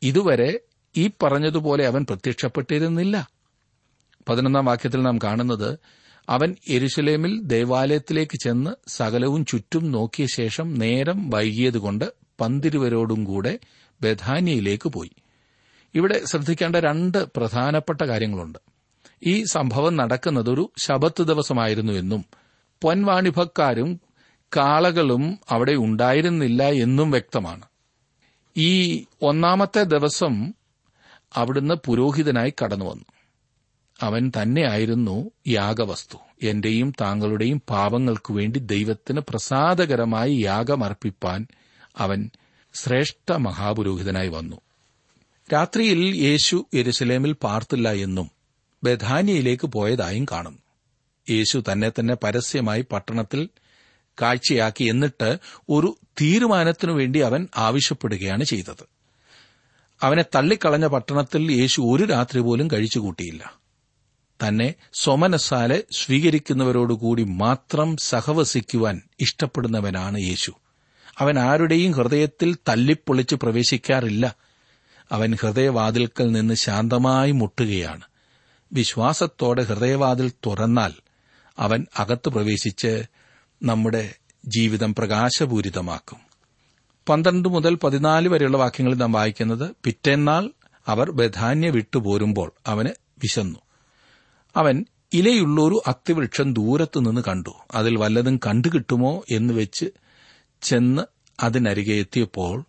ഇതുവരെ 0.02 0.61
ഈ 0.96 1.11
പറഞ്ഞതുപോലെ 1.23 1.87
അവൻ 1.87 2.06
പ്രത്യക്ഷപ്പെട്ടിരുന്നില്ല 2.11 3.28
പതിനൊന്നാം 4.28 4.64
വാക്യത്തിൽ 4.64 5.02
നാം 5.02 5.18
കാണുന്നത് 5.25 5.78
അവൻ 6.28 6.56
എരുശലേമിൽ 6.68 7.40
ദേവാലയത്തിലേക്ക് 7.42 8.38
ചെന്ന് 8.38 8.70
സകലവും 8.88 9.44
ചുറ്റും 9.44 9.92
നോക്കിയ 9.92 10.26
ശേഷം 10.26 10.75
നേരം 10.75 11.30
വൈകിയതുകൊണ്ട് 11.30 12.12
പന്തിരുവരോടും 12.40 13.25
കൂടെ 13.25 13.58
ബഥാനിയയിലേക്ക് 14.02 14.88
പോയി. 14.88 15.11
ഇവിടെ 15.94 16.25
ശ്രദ്ധിക്കേണ്ട 16.25 16.76
രണ്ട് 16.76 17.26
പ്രധാനപ്പെട്ട 17.37 18.02
കാര്യങ്ങളുണ്ട്. 18.02 18.58
ഈ 19.26 19.44
സംഭവം 19.44 19.96
നടക്കുന്നത് 19.96 20.50
ഒരു 20.50 20.70
ശബത്ത് 20.78 21.23
ദിവസമായിരുന്നു 21.23 21.92
എന്നും 21.92 22.25
പൊൻവാണിഭക്കാരും 22.82 24.00
കാളകളും 24.57 25.38
അവിടെ 25.50 25.73
ഉണ്ടായിരുന്നില്ല 25.73 26.62
എന്നും 26.62 27.11
വ്യക്തമാണ്. 27.11 27.65
ഈ 28.57 29.05
ഒന്നാമത്തെ 29.23 29.83
ദിവസം 29.83 30.55
അവിടുന്ന് 31.35 31.75
പുരോഹിതനായി 31.75 32.55
കടന്നുവന്നു. 32.65 33.05
അവൻ 34.00 34.33
തന്നെയായിരുന്നു 34.43 35.31
യാഗവസ്തു. 35.49 36.19
എന്റെയും 36.43 36.93
താങ്കളുടെയും 37.00 37.62
പാപങ്ങൾക്കു 37.69 38.33
വേണ്ടി 38.33 38.59
ദൈവത്തിന് 38.59 39.21
പ്രസാദകരമായി 39.21 40.35
യാഗമർപ്പിപ്പാൻ 40.35 41.47
അവൻ 41.97 42.31
ശ്രേഷ്ഠ 42.75 43.33
മഹാപുരോഹിതനായി 43.33 44.29
വന്നു. 44.29 44.61
രാത്രിയിൽ 45.53 46.17
യേശു 46.17 46.67
യെരുസലേമിൽ 46.75 47.33
പാർത്തില്ല 47.33 47.93
എന്നും 47.93 48.31
ബഥാനിയയിലേക്ക് 48.85 49.67
പോയതായും 49.67 50.25
കാണുന്നു. 50.25 50.59
യേശു 51.31 51.62
തന്നെ 51.73 51.91
തന്നെ 51.91 52.15
പരസ്യമായി 52.15 52.87
പട്ടണത്തിൽ 52.93 53.49
കാഴ്ചയാക്കി 54.20 54.85
എന്നിട്ട് 54.85 55.38
ഒരു 55.68 55.99
തീരുമാനത്തിനു 56.20 56.92
വേണ്ടി 56.92 57.18
അവൻ 57.18 57.49
ആവശ്യപ്പെടുകയാണ് 57.56 58.44
ചെയ്തത്. 58.44 58.85
അവനെ 60.02 60.25
തള്ളിക്കളഞ്ഞ 60.35 60.87
പട്ടണത്തിൽ 60.87 61.52
യേശു 61.52 61.80
ഒരു 61.80 62.04
രാത്രി 62.04 62.40
പോലും 62.40 62.70
കഴിച്ചുകൂട്ടിയില്ല. 62.70 63.61
തന്നെ 64.49 64.75
സ്വമനസാലെ 64.92 65.85
സ്വീകരിക്കുന്നവരോടുകൂടി 65.92 67.25
മാത്രം 67.25 67.96
സഹവസിക്കുവാൻ 67.96 69.02
ഇഷ്ടപ്പെടുന്നവനാണ് 69.20 70.18
യേശു. 70.18 70.52
അവൻ 71.18 71.38
ആരുടെയും 71.38 71.92
ഹൃദയത്തിൽ 71.92 72.56
തല്ലിപ്പൊളിച്ച് 72.68 73.35
പ്രവേശിക്കാറില്ല. 73.35 74.37
അവൻ 75.12 75.35
ഹൃദയവാതിൽക്കൽ 75.35 76.32
നിന്ന് 76.32 76.54
ശാന്തമായി 76.54 77.30
മുട്ടുകയാണ്. 77.30 78.00
വിശ്വാസത്തോടെ 78.73 79.62
ഹൃദയവാതിൽ 79.62 80.32
തുറന്നാൽ 80.46 80.92
അവൻ 81.58 81.87
അകത്ത് 81.99 82.28
പ്രവേശിച്ച് 82.28 83.02
നമ്മുടെ 83.63 84.15
ജീവിതം 84.47 84.95
പ്രകാശപൂരിതമാക്കും. 84.95 86.19
പന്ത്രണ്ട് 87.09 87.49
മുതൽ 87.49 87.75
പതിനാല് 87.75 88.29
വരെയുള്ള 88.29 88.57
വാക്യങ്ങളിൽ 88.57 88.97
നാം 88.97 89.13
വായിക്കുന്നത് 89.13 89.71
പിറ്റേന്നാൾ 89.85 90.51
അവർ 90.87 91.11
ബഥാന്യ 91.11 91.71
വിട്ടുപോരുമ്പോൾ 91.71 92.53
അവന് 92.67 92.89
വിശന്നു. 93.19 93.59
അവൻ 94.57 94.85
ഇലയുള്ളൊരു 95.13 95.83
അത്തിവൃക്ഷം 95.87 96.55
ദൂരത്തു 96.55 97.01
നിന്ന് 97.01 97.21
കണ്ടു. 97.29 97.51
അതിൽ 97.75 97.99
വല്ലതും 97.99 98.37
കണ്ടുകിട്ടുമോ 98.37 99.25
എന്ന് 99.31 99.55
വെച്ച് 99.55 99.87
ചെന്ന് 100.63 101.03
അതിനരികെ 101.43 101.93
എത്തിയപ്പോൾ 101.93 102.65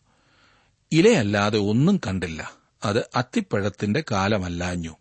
ഇലയല്ലാതെ 0.91 1.59
ഒന്നും 1.59 2.01
കണ്ടില്ല. 2.07 2.51
അത് 2.85 3.09
അത്തിപ്പഴത്തിന്റെ 3.15 4.03
കാലമല്ലാഞ്ഞു. 4.11 4.95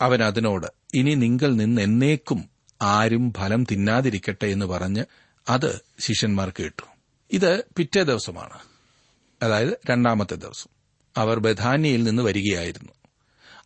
അവൻ 0.00 0.22
അതിനോട് 0.22 0.66
ഇനി 0.94 1.14
നിങ്ങൾ 1.14 1.54
നിന്ന് 1.54 1.82
എന്നേക്കും 1.82 2.55
ആരും 2.82 3.32
ഫലം 3.36 3.64
തിന്നാതിരിക്കട്ടെ 3.64 4.46
എന്ന് 4.46 4.66
പറഞ്ഞ് 4.66 5.04
അത് 5.48 5.80
ശിഷ്യന്മാർ 6.00 6.52
കേട്ടു. 6.60 6.82
ഇത് 7.32 7.64
പിറ്റേ 7.76 8.02
ദിവസമാണ്. 8.02 8.58
അതായത് 9.42 9.78
രണ്ടാമത്തെ 9.90 10.34
ദിവസം. 10.34 10.70
അവർ 11.16 11.38
ബഥാനിയയിൽ 11.38 12.04
നിന്ന് 12.04 12.22
വരികയായിരുന്നു. 12.22 12.92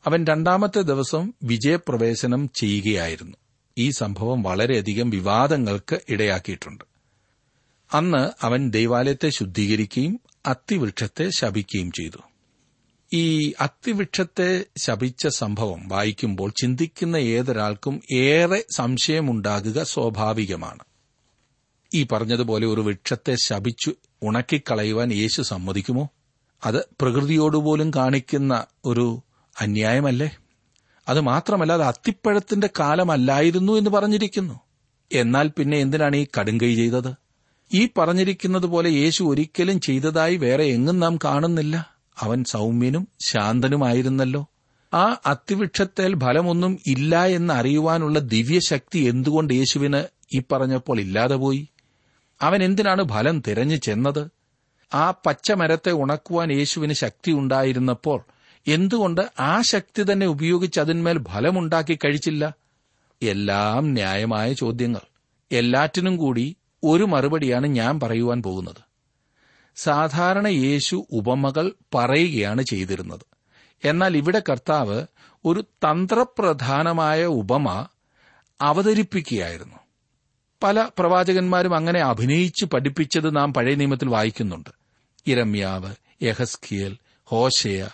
അവൻ 0.07 0.25
രണ്ടാമത്തെ 0.25 0.81
ദിവസം 0.81 1.35
വിജയപ്രവേശനം 1.43 2.50
ചെയ്യുകയായിരുന്നു. 2.55 3.37
ഈ 3.79 3.90
സംഭവം 3.90 4.43
വളരെയധികം 4.43 5.11
വിവാദങ്ങൾക്ക് 5.11 6.00
ഇടയാക്കിയിട്ടുണ്ട്. 6.09 6.85
അന്ന് 7.93 8.31
അവൻ 8.40 8.71
ദൈവാലയത്തെ 8.71 9.31
ശുദ്ധീകരിക്കുകയും 9.31 10.21
അത്തിവൃക്ഷത്തെ 10.47 11.31
ശപിക്കുകയും 11.31 11.93
ചെയ്തു. 11.93 12.29
ഈ 13.12 13.52
അത്തിവൃക്ഷത്തെ 13.61 14.64
ശപിച്ച 14.79 15.26
സംഭവം 15.26 15.88
വായിക്കുമ്പോൾ 15.88 16.52
ചിന്തിക്കുന്ന 16.61 17.17
ഏതൊരാൾക്കും 17.17 18.02
ഏറെ 18.12 18.64
സംശയമുണ്ടാകുക 18.76 19.83
സ്വാഭാവികമാണ്. 19.83 20.81
ഈ 21.95 22.07
പറഞ്ഞതുപോലെ 22.12 22.67
ഒരു 22.67 22.81
വൃക്ഷത്തെ 22.81 23.35
ശപിച്ചു 23.35 23.95
ഉണക്കിക്കളയുവാൻ 24.23 25.12
യേശു 25.12 25.43
സമ്മതിക്കുമോ? 25.43 26.09
അത് 26.64 26.88
പ്രകൃതിയോടുപോലും 27.00 27.90
കാണിക്കുന്ന 27.97 28.67
ഒരു 28.85 29.23
അന്യായമല്ലേ? 29.61 30.31
അത് 31.09 31.21
മാത്രമല്ല 31.21 31.73
അത് 31.73 31.83
അത്തിപ്പഴത്തിന്റെ 31.83 32.69
കാലമല്ലായിരുന്നു 32.81 33.73
എന്ന് 33.73 33.90
പറഞ്ഞിരിക്കുന്നു. 33.90 34.61
എന്നാൽ 35.12 35.49
പിന്നെ 35.49 35.79
എന്തിനാണ് 35.79 36.17
ഈ 36.17 36.26
കടുങ്കൈ 36.40 36.75
ചെയ്തത്? 36.75 37.14
ഈ 37.75 37.88
പറഞ്ഞിരിക്കുന്നതുപോലെ 37.99 38.90
യേശു 38.90 39.25
ഒരിക്കലും 39.25 39.81
ചെയ്തതായി 39.81 40.37
വേറെ 40.37 40.64
എങ്ങും 40.64 41.00
നാം 41.00 41.19
കാണുന്നില്ല. 41.25 42.00
അവൻ 42.22 42.44
സൗമ്യനും 42.44 43.08
ശാന്തനുമായിരുന്നല്ലോ. 43.20 44.46
ആ 44.94 45.16
അത്തിവൃക്ഷത്തേൽ 45.26 46.18
ഫലമൊന്നും 46.18 46.78
ഇല്ല 46.86 47.26
എന്ന് 47.26 47.54
അറിയുവാനുള്ള 47.54 48.18
ദിവ്യശക്തി 48.18 48.98
എന്തുകൊണ്ട് 48.98 49.54
യേശുവിന് 49.54 50.02
ഈ 50.36 50.42
പറഞ്ഞപ്പോൾ 50.52 51.00
ഇല്ലാതെ 51.00 51.36
പോയി? 51.36 51.68
അവൻ 52.42 52.62
എന്തിനാണ് 52.62 53.08
ഫലം 53.08 53.42
തിരഞ്ഞു 53.48 53.76
ചെന്നത്? 53.76 54.30
ആ 54.94 55.10
പച്ചമരത്തെ 55.10 55.92
ഉണക്കുവാൻ 55.92 56.52
യേശുവിന് 56.52 56.92
ശക്തി 56.92 57.32
ഉണ്ടായിരുന്നപ്പോൾ 57.32 58.24
എന്തുകൊണ്ട് 58.66 59.20
ആ 59.40 59.60
ശക്തി 59.60 60.12
തന്നെ 60.12 60.26
ഉപയോഗിച്ച് 60.26 60.80
അതിന്മേൽ 60.80 61.24
ഫലമുണ്ടാക്കി 61.24 61.98
കഴിച്ചില്ല? 62.04 62.54
എല്ലാം 63.22 63.92
ന്യായമായ 63.92 64.52
ചോദ്യങ്ങൾ. 64.52 65.00
എല്ലാറ്റിനും 65.52 66.16
കൂടി 66.16 66.56
ഒരു 66.84 67.04
മറുപടിയാണ് 67.04 67.66
ഞാൻ 67.66 68.00
പറയുവാൻ 68.00 68.42
പോകുന്നത്. 68.42 68.89
സാധാരണ 69.76 70.46
യേശു 70.46 71.06
ഉപമകൾ 71.10 71.72
പറയുകയാണ് 71.94 72.62
ചെയ്തിരുന്നത്. 72.62 73.20
എന്നാൽ 73.84 74.16
ഇവിടെ 74.16 74.42
കർത്താവ് 74.50 75.06
ഒരു 75.44 75.60
തന്ത്രപ്രധാനമായ 75.60 77.24
ഉപമ 77.24 77.86
അവതരിപ്പിക്കുകയായിരുന്നു. 78.60 79.76
പല 80.62 80.88
പ്രവാചകന്മാരും 80.98 81.74
അങ്ങനെ 81.74 82.00
അഭിനയിച്ച് 82.00 82.64
പഠിപ്പിച്ചത് 82.64 83.36
നാം 83.36 83.54
പഴയ 83.54 83.74
നിയമത്തിൽ 83.74 84.08
വായിക്കുന്നുണ്ട്. 84.08 84.70
ഇരമ്യാവ് 85.26 85.94
യഹസ്കിയൽ 86.22 86.96
ഹോഷയ 87.24 87.88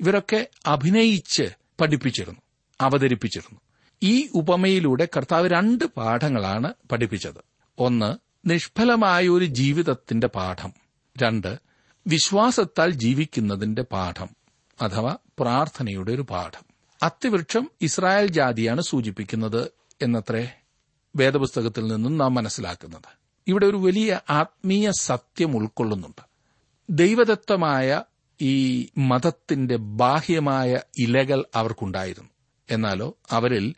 ഇവരൊക്കെ 0.00 0.48
അഭിനയിച്ച് 0.66 1.50
പഠിപ്പിച്ചിരുന്നു 1.80 2.40
അവതരിപ്പിച്ചിരുന്നു. 2.80 3.60
ഈ 4.02 4.28
ഉപമയിലൂടെ 4.34 5.08
കർത്താവ് 5.16 5.48
രണ്ട് 5.48 5.84
പാഠങ്ങളാണ് 5.84 6.74
പഠിപ്പിച്ചത്. 6.92 7.44
ഒന്ന് 7.78 8.16
നിഷ്ഫലമായ 8.50 9.28
ഒരു 9.28 9.44
ജീവിതത്തിന്റെ 9.44 10.26
പാഠം. 10.26 10.87
രണ്ട് 11.22 11.58
വിശ്വാസത്താൽ 12.06 12.90
ജീവിക്കുന്നതിന്റെ 12.90 13.82
പാഠം 13.82 14.28
അഥവാ 14.80 15.16
പ്രാർത്ഥനയുടെ 15.38 16.12
ഒരു 16.12 16.22
പാഠം. 16.22 16.64
അത്തിവൃക്ഷം 17.02 17.70
ഇസ്രായേൽ 17.82 18.26
ജാതിയാണ് 18.26 18.80
സൂചിപ്പിക്കുന്നത് 18.80 19.70
എന്നത്രേ 20.02 20.50
വേദപുസ്തകത്തിൽ 21.16 21.86
നിന്നും 21.86 22.18
നാം 22.18 22.34
മനസ്സിലാക്കുന്നത്. 22.34 23.18
ഇവിടെ 23.46 23.66
ഒരു 23.66 23.76
വലിയ 23.76 24.20
ആത്മീയ 24.30 24.90
സത്യം 25.00 25.56
ഉൾക്കൊള്ളുന്നുണ്ട്. 25.56 26.22
ദൈവദത്തമായ 26.90 28.02
ഈ 28.40 28.88
മതത്തിന്റെ 28.98 29.76
ബാഹ്യമായ 29.76 30.80
ഇലകൾ 30.98 31.44
അവർക്കുണ്ടായിരുന്നു. 31.54 32.30
എന്നാലോ 32.70 33.16
അവരിൽ 33.30 33.74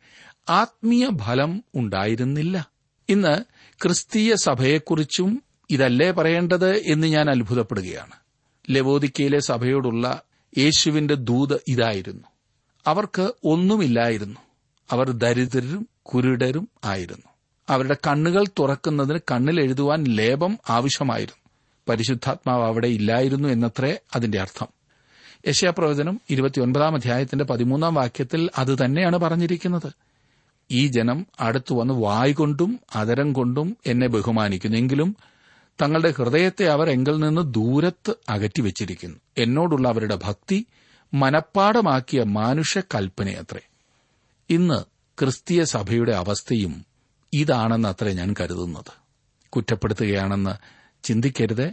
ആത്മീയ 0.49 1.09
ഫലം 1.23 1.64
ഉണ്ടായിരുന്നില്ല. 1.75 2.70
ഇന്ന് 3.09 3.44
ക്രിസ്തീയ 3.82 4.35
സഭയെക്കുറിച്ചും 4.35 5.42
ഇതല്ലേ 5.71 6.11
പറയേണ്ടത് 6.11 6.77
എന്ന് 6.77 7.07
ഞാൻ 7.07 7.31
അത്ഭുതപ്പെടുകയാണ്. 7.31 8.12
ലവോദിക്കയിലെ 8.71 9.41
സഭയോടുള്ള 9.41 10.23
യേശുവിന്റെ 10.59 11.15
ദൂത് 11.15 11.61
ഇതായിരുന്നു. 11.69 12.25
അവർക്ക് 12.87 13.33
ഒന്നുമില്ലായിരുന്നു. 13.45 14.41
അവർ 14.91 15.11
ദരിദ്രരും 15.11 15.89
കുരുടരും 16.03 16.69
ആയിരുന്നു. 16.85 17.27
അവരുടെ 17.69 17.97
കണ്ണുകൾ 18.07 18.45
തുറക്കുന്നതിന് 18.59 19.19
കണ്ണിൽ 19.31 19.61
എഴുതുവാൻ 19.61 20.05
ലേപം 20.05 20.59
ആവശ്യമായിരുന്നു. 20.71 21.50
പരിശുദ്ധാത്മാവ് 21.89 22.65
അവിടെ 22.65 22.89
ഇല്ലായിരുന്നു 22.89 23.49
എന്നത്രേ 23.49 23.99
അതിന്റെ 24.15 24.41
അർത്ഥം. 24.41 24.67
യശയാപ്രവചനം 25.49 26.21
ഇരുപത്തിയൊൻപതാം 26.30 26.95
അധ്യായത്തിന്റെ 26.95 27.45
പതിമൂന്നാം 27.45 27.95
വാക്യത്തിൽ 27.95 28.50
അത് 28.59 28.85
തന്നെയാണ് 28.85 29.19
പറഞ്ഞിരിക്കുന്നത്. 29.19 29.93
ഈ 30.71 30.87
ജനം 30.87 31.26
അടുത്തു 31.41 31.75
വന്ന് 31.75 31.95
വായ് 31.95 32.35
കൊണ്ടും 32.35 32.80
അതരം 32.97 33.33
കൊണ്ടും 33.33 33.76
എന്നെ 33.87 34.09
ബഹുമാനിക്കുന്നെങ്കിലും 34.09 35.17
തങ്ങളുടെ 35.80 36.10
ഹൃദയത്തെ 36.10 36.64
അവർ 36.64 36.90
എങ്കിൽ 36.90 37.19
നിന്ന് 37.19 37.54
ദൂരത്ത് 37.54 38.14
അകറ്റിവെച്ചിരിക്കുന്നു 38.28 39.19
എന്നോടുള്ള 39.38 39.88
അവരുടെ 39.88 40.19
ഭക്തി 40.25 40.66
മനപ്പാടമാക്കിയ 41.14 42.23
മാനുഷ 42.23 42.78
കൽപ്പനയത്രേ 42.78 43.60
ഇന്ന് 44.50 44.84
ക്രിസ്തീയ 45.19 45.64
സഭയുടെ 45.64 46.12
അവസ്ഥയും 46.12 46.86
ഇതാണെന്ന് 47.32 47.88
അത്രേ 47.88 48.12
ഞാൻ 48.12 48.34
കരുതുന്നത്. 48.40 48.93
കുറ്റപ്പെടുത്തുകയാണെന്ന് 49.49 50.50
ചിന്തിക്കരുത്. 51.02 51.73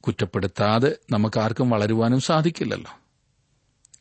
കുറ്റപ്പെടുത്താതെ 0.00 0.96
നമുക്കാർക്കും 1.10 1.70
വളരുവാനും 1.70 2.20
സാധിക്കില്ലല്ലോ. 2.20 2.98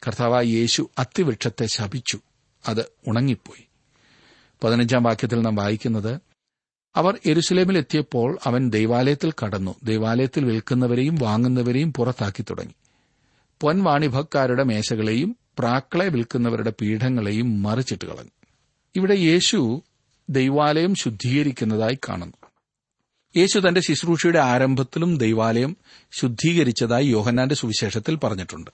കർത്താവ് 0.08 0.46
യേശു 0.46 0.90
അത്തിവൃക്ഷത്തെ 1.00 1.66
ശപിച്ചു. 1.66 2.20
അത് 2.68 2.86
ഉണങ്ങിപ്പോയി. 3.08 3.68
പതിനഞ്ചാം 4.64 5.04
വാക്യത്തിൽ 5.04 5.42
നാം 5.42 5.56
വായിക്കുന്നത് 5.56 6.27
അവർ 6.98 7.20
എരുസലേമിലെത്തിയപ്പോൾ 7.26 8.40
അവൻ 8.46 8.70
ദൈവാലയത്തിൽ 8.70 9.34
കടന്നു. 9.46 9.76
ദൈവാലയത്തിൽ 9.84 10.46
വിൽക്കുന്നവരെയും 10.46 11.16
വാങ്ങുന്നവരെയും 11.16 11.94
പുറത്താക്കി 11.94 12.42
തുടങ്ങി. 12.42 12.74
പൊൻവാണിഭക്കാരുടെ 13.62 14.64
മേശകളെയും 14.64 15.36
പ്രാക്കളെ 15.60 16.08
വിൽക്കുന്നവരുടെ 16.08 16.74
പീഠങ്ങളെയും 16.82 17.64
മറിച്ചിട്ട് 17.64 18.06
കളഞ്ഞു. 18.06 18.32
ഇവിടെ 18.96 19.14
യേശു 19.14 19.84
ദൈവാലയം 20.30 20.96
ശുദ്ധീകരിക്കുന്നതായി 20.96 21.96
കാണുന്നു. 22.10 22.48
യേശു 23.38 23.60
തന്റെ 23.60 23.82
ശുശ്രൂഷയുടെ 23.82 24.40
ആരംഭത്തിലും 24.40 25.18
ദൈവാലയം 25.18 25.78
ശുദ്ധീകരിച്ചതായി 26.12 27.08
യോഹന്നാന്റെ 27.08 27.56
സുവിശേഷത്തിൽ 27.56 28.16
പറഞ്ഞിട്ടുണ്ട്. 28.16 28.72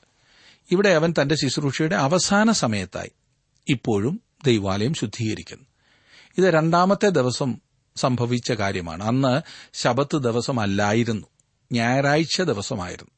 ഇവിടെ 0.72 0.90
അവൻ 0.90 1.14
തന്റെ 1.22 1.36
ശുശ്രൂഷയുടെ 1.36 1.96
അവസാന 1.96 2.52
സമയത്തായി 2.52 3.12
ഇപ്പോഴും 3.70 4.22
ദൈവാലയം 4.46 4.94
ശുദ്ധീകരിക്കുന്നു. 4.94 5.66
ഇത് 6.38 6.54
രണ്ടാമത്തെ 6.54 7.10
ദിവസം 7.10 7.73
സംഭവിച്ച 7.96 8.52
കാര്യമാണ്. 8.52 9.04
അന്ന് 9.04 9.42
ശബത്ത് 9.74 10.18
ദിവസമല്ലായിരുന്നു. 10.18 11.28
ഞായറാഴ്ച 11.72 12.42
ദിവസമായിരുന്നു. 12.42 13.12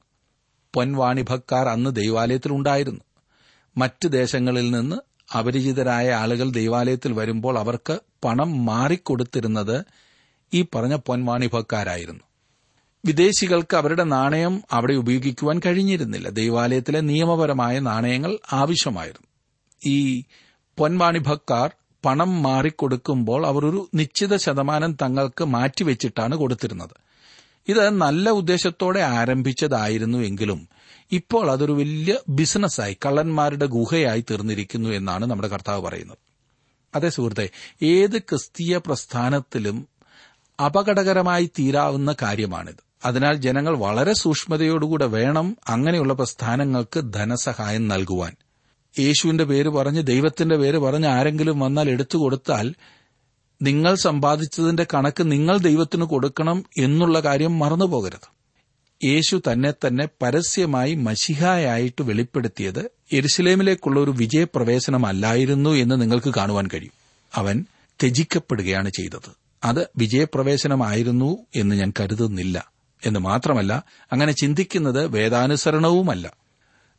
പൊൻവാണിഭക്കാർ 0.73 1.67
അന്ന് 1.67 1.95
ദൈവാലയത്തിലുണ്ടായിരുന്നു 1.95 3.01
മറ്റ് 3.77 4.07
ദേശങ്ങളിൽ 4.07 4.71
നിന്ന് 4.71 4.95
അപരിചിതരായ 5.37 6.11
ആളുകൾ 6.11 6.49
ദൈവാലയത്തിൽ 6.49 7.13
വരുമ്പോൾ 7.13 7.59
അവർക്ക് 7.59 7.99
പണം 8.23 8.65
മാറിക്കൊടുത്തിരുന്നത് 8.65 9.85
ഈ 10.53 10.65
പറഞ്ഞ 10.75 10.95
പൊൻവാണിഭക്കാരായിരുന്നു. 10.95 12.23
വിദേശികൾക്ക് 13.05 13.77
അവരുടെ 13.77 14.03
നാണയം 14.03 14.63
അവിടെ 14.71 14.93
ഉപയോഗിക്കുവാൻ 14.93 15.61
കഴിഞ്ഞിരുന്നില്ല. 15.65 16.29
ദൈവാലയത്തിലെ 16.29 16.99
നിയമപരമായ 16.99 17.79
നാണയങ്ങൾ 17.79 18.37
ആവശ്യമായിരുന്നു. 18.53 19.27
ഈ 19.85 20.23
പൊൻവാണിഭക്കാർ 20.77 21.71
പണം 22.05 22.43
മാറിക്കൊടുക്കുമ്പോൾ 22.43 23.47
അവർ 23.47 23.65
ഒരു 23.65 23.89
നിശ്ചിത 23.95 24.35
ശതമാനം 24.35 24.97
തങ്ങൾക്ക് 25.01 25.43
മാറ്റിവെച്ചിട്ടാണ് 25.43 26.35
കൊടുത്തിരുന്നത്. 26.35 26.89
ഇത് 27.67 27.89
നല്ല 27.89 28.29
ഉദ്ദേശത്തോടെ 28.29 28.99
ആരംഭിച്ചതായിരുന്നു 28.99 30.17
എങ്കിലും 30.17 30.67
ഇപ്പോൾ 31.11 31.51
അതൊരു 31.51 31.71
വലിയ 31.71 32.17
ബിസിനസ്സായി 32.29 32.97
കള്ളന്മാരുടെ 33.05 33.65
ഗുഹയായി 33.65 34.25
തീർന്നിരിക്കുന്നു 34.31 34.89
എന്നാണ് 34.89 35.25
നമ്മുടെ 35.25 35.47
കർത്താവ് 35.47 35.81
പറയുന്നത്. 35.81 36.17
അതേ 36.95 37.09
സുഹൃത്തെ 37.09 37.49
ഏത് 37.81 38.17
ക്രിസ്തീയ 38.17 38.77
പ്രസ്ഥാനത്തിലും 38.77 39.87
അപകടകരമായി 40.65 41.49
തീരാവുന്ന 41.59 42.15
കാര്യമാണിത്. 42.21 42.85
അതിനാൽ 43.05 43.35
ജനങ്ങൾ 43.35 43.77
വളരെ 43.77 44.13
സൂക്ഷ്മതയോടുകൂടെ 44.13 45.05
വേണം 45.05 45.57
അങ്ങനെയുള്ള 45.67 46.13
പ്രസ്ഥാനങ്ങൾക്ക് 46.13 46.99
ധനസഹായം 46.99 47.87
നൽകുവാൻ. 47.87 48.35
യേശുവിന്റെ 48.99 49.43
പേര് 49.43 49.69
പറഞ്ഞ് 49.69 50.03
ദൈവത്തിന്റെ 50.03 50.57
പേര് 50.57 50.77
പറഞ്ഞ് 50.77 51.07
ആരെങ്കിലും 51.07 51.59
വന്നാൽ 51.59 51.89
എടുത്തു 51.89 52.17
കൊടുത്താൽ 52.17 52.73
നിങ്ങൾ 53.61 53.95
സമ്പാദിച്ചതിന്റെ 53.95 54.87
കണക്ക് 54.93 55.31
നിങ്ങൾ 55.31 55.57
ദൈവത്തിന് 55.57 56.03
കൊടുക്കണം 56.03 56.63
എന്നുള്ള 56.77 57.19
കാര്യം 57.19 57.59
മറന്നുപോകരുത് 57.59 58.35
യേശു 59.03 59.41
തന്നെ 59.51 59.87
തന്നെ 59.87 60.07
പരസ്യമായി 60.21 60.93
മഷിഹായായിട്ട് 60.93 62.01
വെളിപ്പെടുത്തിയത് 62.01 62.89
എരുസലേമിലേക്കുള്ള 63.11 63.99
ഒരു 63.99 64.11
വിജയപ്രവേശനമല്ലായിരുന്നു 64.11 65.69
എന്ന് 65.69 66.01
നിങ്ങൾക്ക് 66.01 66.33
കാണുവാൻ 66.37 66.67
കഴിയും. 66.73 66.91
അവൻ 67.35 67.65
ത്യജിക്കപ്പെടുകയാണ് 68.01 68.89
ചെയ്തത്. 68.89 69.31
അത് 69.63 69.87
വിജയപ്രവേശനമായിരുന്നു 69.97 71.37
എന്ന് 71.55 71.75
ഞാൻ 71.75 71.93
കരുതുന്നില്ല. 71.99 72.71
എന്ന് 73.05 73.19
മാത്രമല്ല 73.19 73.83
അങ്ങനെ 74.11 74.31
ചിന്തിക്കുന്നത് 74.31 75.07
വേദാനുസരണവുമല്ല. 75.07 76.44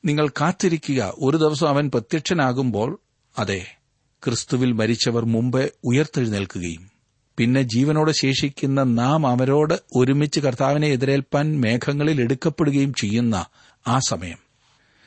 നിങ്ങൾ 0.06 0.28
കാത്തിരിക്കുക. 0.28 1.12
ഒരു 1.18 1.36
ദിവസം 1.36 1.68
അവൻ 1.68 1.90
പ്രത്യക്ഷനാകുമ്പോൾ 1.90 3.00
അതെ 3.38 3.76
ക്രിസ്തുവിൽ 4.24 4.72
മരിച്ചവർ 4.72 5.24
മുമ്പേ 5.24 5.68
ഉയർത്തെഴുന്നേൽക്കുകയും. 5.84 6.90
പിന്നെ 7.36 7.62
ജീവനോടെ 7.62 8.12
ശേഷിക്കുന്ന 8.12 8.82
നാം 8.82 9.26
അവരോട് 9.26 9.74
ഒരുമിച്ച് 9.94 10.40
കർത്താവിനെ 10.40 10.86
എതിരേൽപ്പാൻ 10.86 11.60
മേഘങ്ങളിൽ 11.60 12.20
എടുക്കപ്പെടുകയും 12.20 12.94
ചെയ്യുന്ന 12.94 13.46
ആ 13.86 13.98
സമയം. 13.98 14.38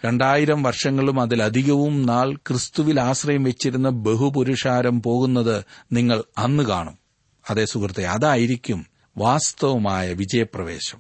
രണ്ടായിരം 0.06 0.64
വർഷങ്ങളും 0.64 1.22
അതിലധികവും 1.22 2.06
നാൾ 2.06 2.36
ക്രിസ്തുവിൽ 2.36 3.02
ആശ്രയം 3.02 3.44
വെച്ചിരുന്ന 3.44 3.90
ബഹുപുരുഷാരം 3.90 5.02
പോകുന്നത് 5.02 5.64
നിങ്ങൾ 5.92 6.24
അന്ന് 6.38 6.64
കാണും. 6.64 6.98
അതേ 7.50 7.66
സുഹൃത്തെ 7.66 8.04
അതായിരിക്കും 8.04 8.86
വാസ്തവമായ 9.18 10.14
വിജയപ്രവേശം. 10.14 10.98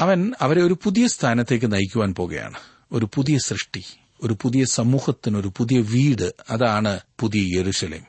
അവൻ 0.00 0.32
അവരെ 0.40 0.62
ഒരു 0.62 0.76
പുതിയ 0.84 1.06
സ്ഥാനത്തേക്ക് 1.06 1.72
നയിക്കുവാൻ 1.72 2.14
പോകുകയാണ്. 2.14 2.77
ഒരു 2.92 3.08
പുതിയ 3.14 3.38
സൃഷ്ടി 3.38 3.84
ഒരു 4.22 4.36
പുതിയ 4.42 4.64
സമൂഹത്തിന് 4.64 5.38
ഒരു 5.38 5.52
പുതിയ 5.56 5.80
വീട്. 5.80 6.34
അതാണ് 6.50 7.00
പുതിയ 7.20 7.58
യെരുശലേം. 7.58 8.02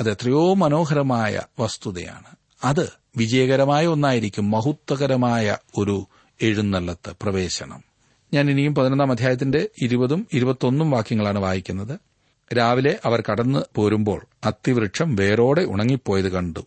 അത് 0.00 0.10
എത്രയോ 0.10 0.54
മനോഹരമായ 0.54 1.40
വസ്തുതയാണ്. 1.58 2.36
അത് 2.64 2.92
വിജയകരമായ 3.16 3.86
ഒന്നായിരിക്കും 3.86 4.50
മഹത്വകരമായ 4.50 5.56
ഒരു 5.76 6.06
എഴുന്നള്ളത്ത് 6.42 7.14
പ്രവേശനം. 7.22 7.84
ഞാൻ 8.34 8.50
ഇനിയും 8.50 8.74
പതിനൊന്നാം 8.74 9.10
അധ്യായത്തിന്റെ 9.10 9.68
ഇരുപതും 9.82 10.26
ഇരുപത്തൊന്നും 10.32 10.90
വാക്യങ്ങളാണ് 10.90 11.38
വായിക്കുന്നത്. 11.38 11.98
രാവിലെ 12.58 12.98
അവർ 13.04 13.22
കടന്നു 13.30 13.58
പോരുമ്പോൾ 13.74 14.26
അത്തിവൃക്ഷം 14.44 15.16
വേരോടെ 15.16 15.62
ഉണങ്ങിപ്പോയത് 15.62 16.28
കണ്ടു. 16.28 16.60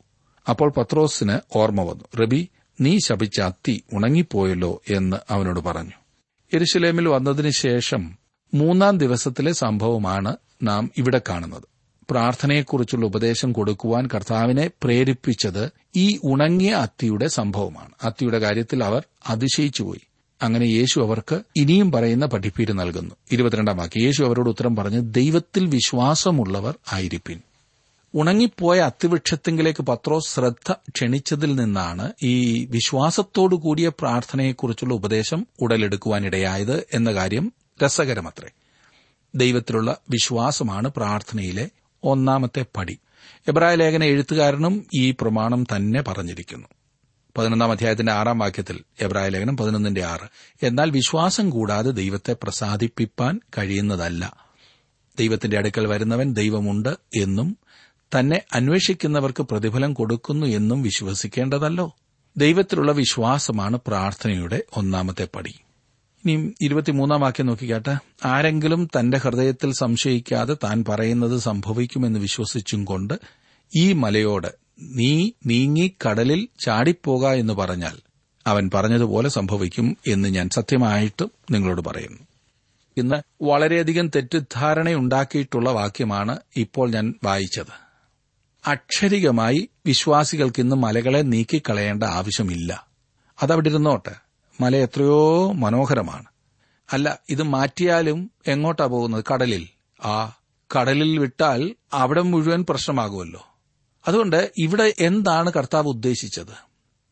അപ്പോൾ 0.49 0.73
പത്രോസിന് 0.77 1.39
ഓർമ്മ 1.55 1.81
വന്നു 1.81 2.23
റബി 2.23 2.49
നീ 2.81 2.99
ശപിച്ച 2.99 3.41
അത്തി 3.41 3.83
ഉണങ്ങിപ്പോയല്ലോ 3.93 4.81
എന്ന് 4.89 5.17
അവനോട് 5.29 5.59
പറഞ്ഞു. 5.59 5.98
എരുശലേമിൽ 6.53 7.07
വന്നതിന് 7.07 7.49
ശേഷം 7.49 8.17
മൂന്നാം 8.53 8.97
ദിവസത്തിലെ 8.97 9.51
സംഭവമാണ് 9.51 10.35
നാം 10.63 10.91
ഇവിടെ 10.97 11.21
കാണുന്നത്. 11.29 11.63
പ്രാർത്ഥനയെക്കുറിച്ചുള്ള 12.09 13.05
ഉപദേശം 13.05 13.53
കൊടുക്കുവാൻ 13.53 14.07
കർത്താവിനെ 14.15 14.69
പ്രേരിപ്പിച്ചത് 14.83 15.71
ഈ 15.95 16.19
ഉണങ്ങിയ 16.23 16.71
അത്തിയുടെ 16.71 17.27
സംഭവമാണ്. 17.27 17.89
അത്തിയുടെ 18.03 18.39
കാര്യത്തിൽ 18.39 18.83
അവർ 18.83 19.03
അതിശയിച്ചുപോയി. 19.27 19.99
അങ്ങനെ 20.41 20.65
യേശു 20.65 20.99
അവർക്ക് 20.99 21.41
ഇനിയും 21.55 21.91
പറയുന്ന 21.91 22.25
പഠിപ്പീര് 22.25 22.73
നൽകുന്നു. 22.73 23.15
ഇരുപത്തിരണ്ടാം 23.31 23.77
വാക്യം. 23.77 24.03
യേശു 24.03 24.23
അവരോട് 24.23 24.49
ഉത്തരം 24.49 24.75
പറഞ്ഞ് 24.75 25.13
ദൈവത്തിൽ 25.13 25.65
വിശ്വാസമുള്ളവർ 25.67 26.75
ആയിരിപ്പിൻ. 26.93 27.41
ഉണങ്ങിപ്പോയ 28.15 28.79
അത്തിവൃക്ഷത്തിങ്കിലേക്ക് 28.79 29.83
പത്രോസ് 29.83 30.33
ശ്രദ്ധ 30.33 30.71
ക്ഷണിച്ചതിൽ 30.71 31.55
നിന്നാണ് 31.55 32.13
ഈ 32.23 32.65
വിശ്വാസത്തോടു 32.65 33.55
കൂടിയ 33.55 33.89
പ്രാർത്ഥനയെക്കുറിച്ചുള്ള 33.89 34.93
ഉപദേശം 34.93 35.47
ഉടലെടുക്കുവാനിടയായത് 35.61 36.87
എന്ന 36.93 37.13
കാര്യം 37.13 37.53
രസകരമത്രേ. 37.85 38.49
ദൈവത്തിലുള്ള 39.35 39.97
വിശ്വാസമാണ് 40.09 40.91
പ്രാർത്ഥനയിലെ 40.97 41.69
ഒന്നാമത്തെ 42.03 42.65
പടി. 42.77 42.99
എബ്രായ 43.47 43.75
ലേഖന 43.75 44.03
എഴുത്തുകാരനും 44.03 44.85
ഈ 44.95 45.11
പ്രമാണം 45.11 45.63
തന്നെ 45.63 46.01
പറഞ്ഞിരിക്കുന്നു. 46.01 46.67
പതിനൊന്നാം 47.37 47.71
അധ്യായത്തിന്റെ 47.71 48.11
ആറാം 48.11 48.39
വാക്യത്തിൽ 48.39 48.83
എബ്രായ 49.01 49.29
ലേഖനം 49.29 49.57
പതിനൊന്നിന്റെ 49.57 50.03
ആറ്. 50.03 50.27
എന്നാൽ 50.65 50.91
വിശ്വാസം 50.91 51.49
കൂടാതെ 51.49 51.91
ദൈവത്തെ 51.91 52.35
പ്രസാദിപ്പിപ്പാൻ 52.43 53.39
കഴിയുന്നതല്ല. 53.57 54.49
ദൈവത്തിന്റെ 55.19 55.57
അടുക്കൽ 55.57 55.87
വരുന്നവൻ 55.87 56.33
ദൈവമുണ്ട് 56.33 56.89
എന്നും 57.15 57.57
തന്നെ 58.17 58.41
അന്വേഷിക്കുന്നവർക്ക് 58.53 59.43
പ്രതിഫലം 59.43 59.93
കൊടുക്കുന്നു 59.93 60.45
എന്നും 60.45 60.81
വിശ്വസിക്കേണ്ടതല്ലോ. 60.81 61.95
ദൈവത്തിലുള്ള 62.37 62.91
വിശ്വാസമാണ് 62.91 63.79
പ്രാർത്ഥനയുടെ 63.87 64.63
ഒന്നാമത്തെ 64.77 65.27
പടി. 65.35 65.53
ഇനിയും 66.25 66.55
ഇരുപത്തിമൂന്നാം 66.61 67.21
വാക്യം 67.21 67.45
നോക്കിക്കാട്ടെ. 67.45 67.97
ആരെങ്കിലും 68.25 68.89
തന്റെ 68.99 69.17
ഹൃദയത്തിൽ 69.17 69.73
സംശയിക്കാതെ 69.73 70.53
താൻ 70.53 70.85
പറയുന്നത് 70.89 71.37
സംഭവിക്കുമെന്ന് 71.37 72.19
വിശ്വസിച്ചും 72.19 72.85
കൊണ്ട് 72.85 73.13
ഈ 73.75 73.93
മലയോട് 73.93 74.47
നീ 74.81 75.31
നീങ്ങി 75.45 75.95
കടലിൽ 76.07 76.47
ചാടിപ്പോക 76.65 77.27
എന്ന് 77.27 77.53
പറഞ്ഞാൽ 77.53 77.97
അവൻ 78.47 78.69
പറഞ്ഞതുപോലെ 78.73 79.29
സംഭവിക്കും 79.29 79.97
എന്ന് 80.07 80.29
ഞാൻ 80.29 80.49
സത്യമായിട്ടും 80.49 81.31
നിങ്ങളോട് 81.51 81.81
പറയുന്നു. 81.81 82.19
ഇന്ന് 82.97 83.43
വളരെയധികം 83.43 84.07
തെറ്റിദ്ധാരണയുണ്ടാക്കിയിട്ടുള്ള 84.07 85.69
വാക്യമാണ് 85.69 86.37
ഇപ്പോൾ 86.57 86.91
ഞാൻ 86.91 87.13
വായിച്ചത്. 87.23 87.88
അക്ഷരികമായി 88.67 89.69
വിശ്വാസികൾക്ക് 89.85 90.61
ഇന്ന് 90.61 90.75
മലകളെ 90.75 91.21
നീക്കിക്കളയേണ്ട 91.21 92.03
ആവശ്യമില്ല. 92.03 92.87
അതവിടെ 93.43 93.69
ഇരുന്നോട്ടെ 93.69 94.15
മല 94.61 94.75
എത്രയോ 94.75 95.51
മനോഹരമാണ്. 95.51 96.25
അല്ല 96.93 97.19
ഇത് 97.29 97.43
മാറ്റിയാലും 97.43 98.31
എങ്ങോട്ടാ 98.47 98.85
പോകുന്നത്? 98.85 99.23
കടലിൽ. 99.33 99.67
ആ 100.05 100.37
കടലിൽ 100.75 101.19
വിട്ടാൽ 101.19 101.75
അവിടെ 101.93 102.21
മുഴുവൻ 102.21 102.65
പ്രശ്നമാകുമല്ലോ. 102.69 103.47
അതുകൊണ്ട് 104.07 104.51
ഇവിടെ 104.57 104.93
എന്താണ് 104.99 105.53
കർത്താവ് 105.53 105.87
ഉദ്ദേശിച്ചത്? 105.87 106.69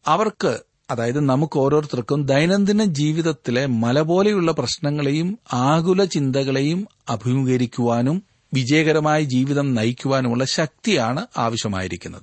അവർക്ക് 0.07 0.59
അതായത് 0.91 1.19
നമുക്ക് 1.19 1.59
ഓരോരുത്തർക്കും 1.59 2.25
ദൈനംദിന 2.25 2.83
ജീവിതത്തിലെ 2.83 3.65
മല 3.65 4.01
പോലെയുള്ള 4.01 4.51
പ്രശ്നങ്ങളെയും 4.51 5.39
ആകുല 5.53 6.05
ചിന്തകളെയും 6.05 6.87
അഭിമുഖീകരിക്കുവാനും 7.09 8.23
വിജയകരമായ 8.53 9.23
ജീവിതം 9.23 9.75
നയിക്കുവാനുമുള്ള 9.75 10.45
ശക്തിയാണ് 10.45 11.27
ആവശ്യമായിരിക്കുന്നത്. 11.37 12.21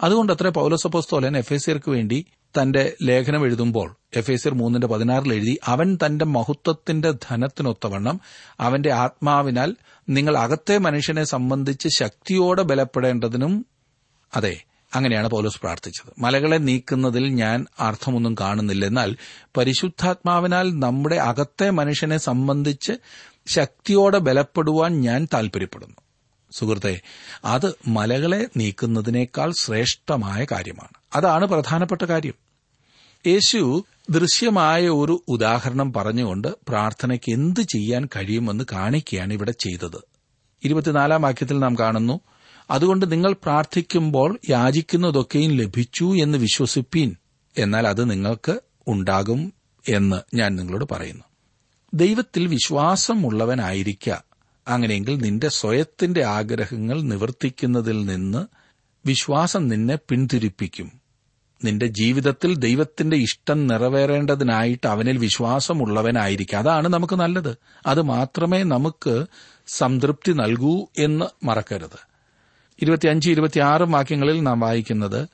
അതുകൊണ്ട് 0.00 0.32
അത്ര 0.32 0.48
പൌലസപ്പോസ്തോലൻ 0.48 1.38
എഫ് 1.38 1.52
എസിയർക്ക് 1.52 1.90
വേണ്ടി 1.90 2.26
തന്റെ 2.62 2.96
ലേഖനം 3.02 3.44
എഴുതുമ്പോൾ 3.44 3.96
എഫ് 4.16 4.30
എസിയർ 4.30 4.54
മൂന്നിന്റെ 4.54 4.86
പതിനാറിൽ 4.86 5.34
എഴുതി 5.34 5.58
അവൻ 5.64 5.98
തന്റെ 6.06 6.24
മഹത്വത്തിന്റെ 6.24 7.10
ധനത്തിനൊത്തവണ്ണം 7.10 8.20
അവന്റെ 8.60 8.92
ആത്മാവിനാൽ 8.92 9.76
നിങ്ങൾ 10.08 10.36
അകത്തെ 10.38 10.78
മനുഷ്യനെ 10.78 11.24
സംബന്ധിച്ച് 11.24 11.88
ശക്തിയോടെ 11.88 12.62
ബലപ്പെടേണ്ടതിനും 12.62 13.66
അതെ 14.36 14.64
അങ്ങനെയാണ് 14.94 15.28
പൗലോസ് 15.28 15.60
പ്രാർത്ഥിച്ചത്. 15.60 16.12
മലകളെ 16.18 16.56
നീക്കുന്നതിൽ 16.56 17.28
ഞാൻ 17.28 17.66
അർത്ഥമൊന്നും 17.80 18.36
കാണുന്നില്ല. 18.40 18.86
എന്നാൽ 18.86 19.16
പരിശുദ്ധാത്മാവിനാൽ 19.56 20.78
നമ്മുടെ 20.78 21.16
അകത്തെ 21.16 21.70
മനുഷ്യനെ 21.70 22.18
സംബന്ധിച്ച് 22.18 22.92
ശക്തിയോടെ 23.46 24.18
ബലപ്പെടുവാൻ 24.18 25.00
ഞാൻ 25.00 25.28
താൽപര്യപ്പെടുന്നു. 25.34 25.96
സുഹൃത്തെ 26.52 27.00
അത് 27.44 27.74
മലകളെ 27.88 28.46
നീക്കുന്നതിനേക്കാൾ 28.56 29.52
ശ്രേഷ്ഠമായ 29.60 30.46
കാര്യമാണ്. 30.52 31.16
അതാണ് 31.16 31.46
പ്രധാനപ്പെട്ട 31.46 32.02
കാര്യം. 32.02 32.34
യേശു 33.26 33.84
ദൃശ്യമായ 34.10 34.88
ഒരു 34.88 35.24
ഉദാഹരണം 35.28 35.92
പറഞ്ഞുകൊണ്ട് 35.92 36.48
പ്രാർത്ഥനയ്ക്ക് 36.68 37.32
എന്ത് 37.32 37.60
ചെയ്യാൻ 37.60 38.06
കഴിയുമെന്ന് 38.06 38.64
കാണിക്കുകയാണ് 38.72 39.32
ഇവിടെ 39.32 39.50
ചെയ്തത്. 39.50 39.98
ഇരുപത്തിനാലാം 40.64 41.22
വാക്യത്തിൽ 41.22 41.58
നാം 41.58 41.74
കാണുന്നു 41.74 42.20
അതുകൊണ്ട് 42.70 43.12
നിങ്ങൾ 43.12 43.32
പ്രാർത്ഥിക്കുമ്പോൾ 43.32 44.38
യാചിക്കുന്നതൊക്കെയും 44.48 45.50
ലഭിച്ചു 45.50 46.16
എന്ന് 46.22 46.38
വിശ്വസിപ്പീൻ 46.38 47.16
എന്നാൽ 47.58 47.86
അത് 47.86 48.10
നിങ്ങൾക്ക് 48.10 48.60
ഉണ്ടാകും 48.88 49.52
എന്ന് 49.88 50.36
ഞാൻ 50.36 50.56
നിങ്ങളോട് 50.56 50.84
പറയുന്നു. 50.90 51.24
ദൈവത്തിൽ 51.96 52.46
വിശ്വാസമുള്ളവനായിരിക്ക. 52.46 54.10
അങ്ങനെയെങ്കിൽ 54.68 55.18
നിന്റെ 55.18 55.48
സ്വയത്തിന്റെ 55.48 56.24
ആഗ്രഹങ്ങൾ 56.24 57.00
നിവർത്തിക്കുന്നതിൽ 57.00 58.06
നിന്ന് 58.06 58.46
വിശ്വാസം 59.06 59.68
നിന്നെ 59.68 59.98
പിന്തിരിപ്പിക്കും. 60.08 60.92
നിന്റെ 61.64 61.86
ജീവിതത്തിൽ 61.86 62.56
ദൈവത്തിന്റെ 62.56 63.16
ഇഷ്ടം 63.16 63.66
നിറവേറേണ്ടതിനായിട്ട് 63.66 64.86
അവനിൽ 64.86 65.18
വിശ്വാസമുള്ളവനായിരിക്കും. 65.18 66.58
അതാണ് 66.58 66.88
നമുക്ക് 66.88 67.16
നല്ലത്. 67.16 67.56
അത് 67.86 68.02
മാത്രമേ 68.02 68.62
നമുക്ക് 68.62 69.26
സംതൃപ്തി 69.66 70.32
നൽകൂ 70.32 70.86
എന്ന് 70.98 71.46
മറക്കരുത്. 71.46 71.98
ഇരുപത്തിയഞ്ച് 72.82 73.30
ഇരുപത്തിയാറ് 73.30 73.82
വാക്യങ്ങളിൽ 73.82 74.42
നാം 74.42 74.60
വായിക്കുന്നത് 74.60 75.28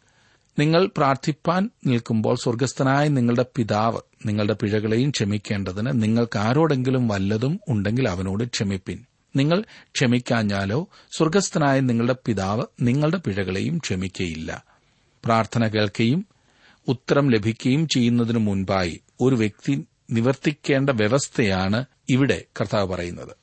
നിങ്ങൾ 0.59 0.91
പ്രാർത്ഥിപ്പാൻ 0.97 1.71
നിൽക്കുമ്പോൾ 1.87 2.37
സ്വർഗസ്ഥനായ 2.37 3.09
നിങ്ങളുടെ 3.09 3.45
പിതാവ് 3.57 4.01
നിങ്ങളുടെ 4.27 4.53
പിഴകളെയും 4.53 5.11
ക്ഷമിക്കേണ്ടതിന് 5.11 6.03
നിങ്ങൾക്ക് 6.03 6.39
ആരോടെങ്കിലും 6.39 7.09
വല്ലതും 7.09 7.61
ഉണ്ടെങ്കിൽ 7.69 8.09
അവനോട് 8.09 8.45
ക്ഷമിപ്പിൻ. 8.45 9.05
നിങ്ങൾ 9.37 9.65
ക്ഷമിക്കാഞ്ഞാലോ 9.95 10.89
സ്വർഗസ്ഥനായ 11.17 11.81
നിങ്ങളുടെ 11.81 12.17
പിതാവ് 12.27 12.65
നിങ്ങളുടെ 12.81 13.17
പിഴകളെയും 13.17 13.79
ക്ഷമിക്കയില്ല. 13.79 14.65
പ്രാർത്ഥന 15.25 15.67
കേൾക്കുകയും 15.67 16.27
ഉത്തരം 16.89 17.31
ലഭിക്കുകയും 17.31 17.89
ചെയ്യുന്നതിനു 17.89 18.39
മുൻപായി 18.39 19.01
ഒരു 19.21 19.35
വ്യക്തി 19.35 19.85
നിവർത്തിക്കേണ്ട 20.11 20.91
വ്യവസ്ഥയാണ് 20.91 21.85
ഇവിടെ 22.09 22.45
കർത്താവ് 22.61 22.89
പറയുന്നത്. 22.89 23.37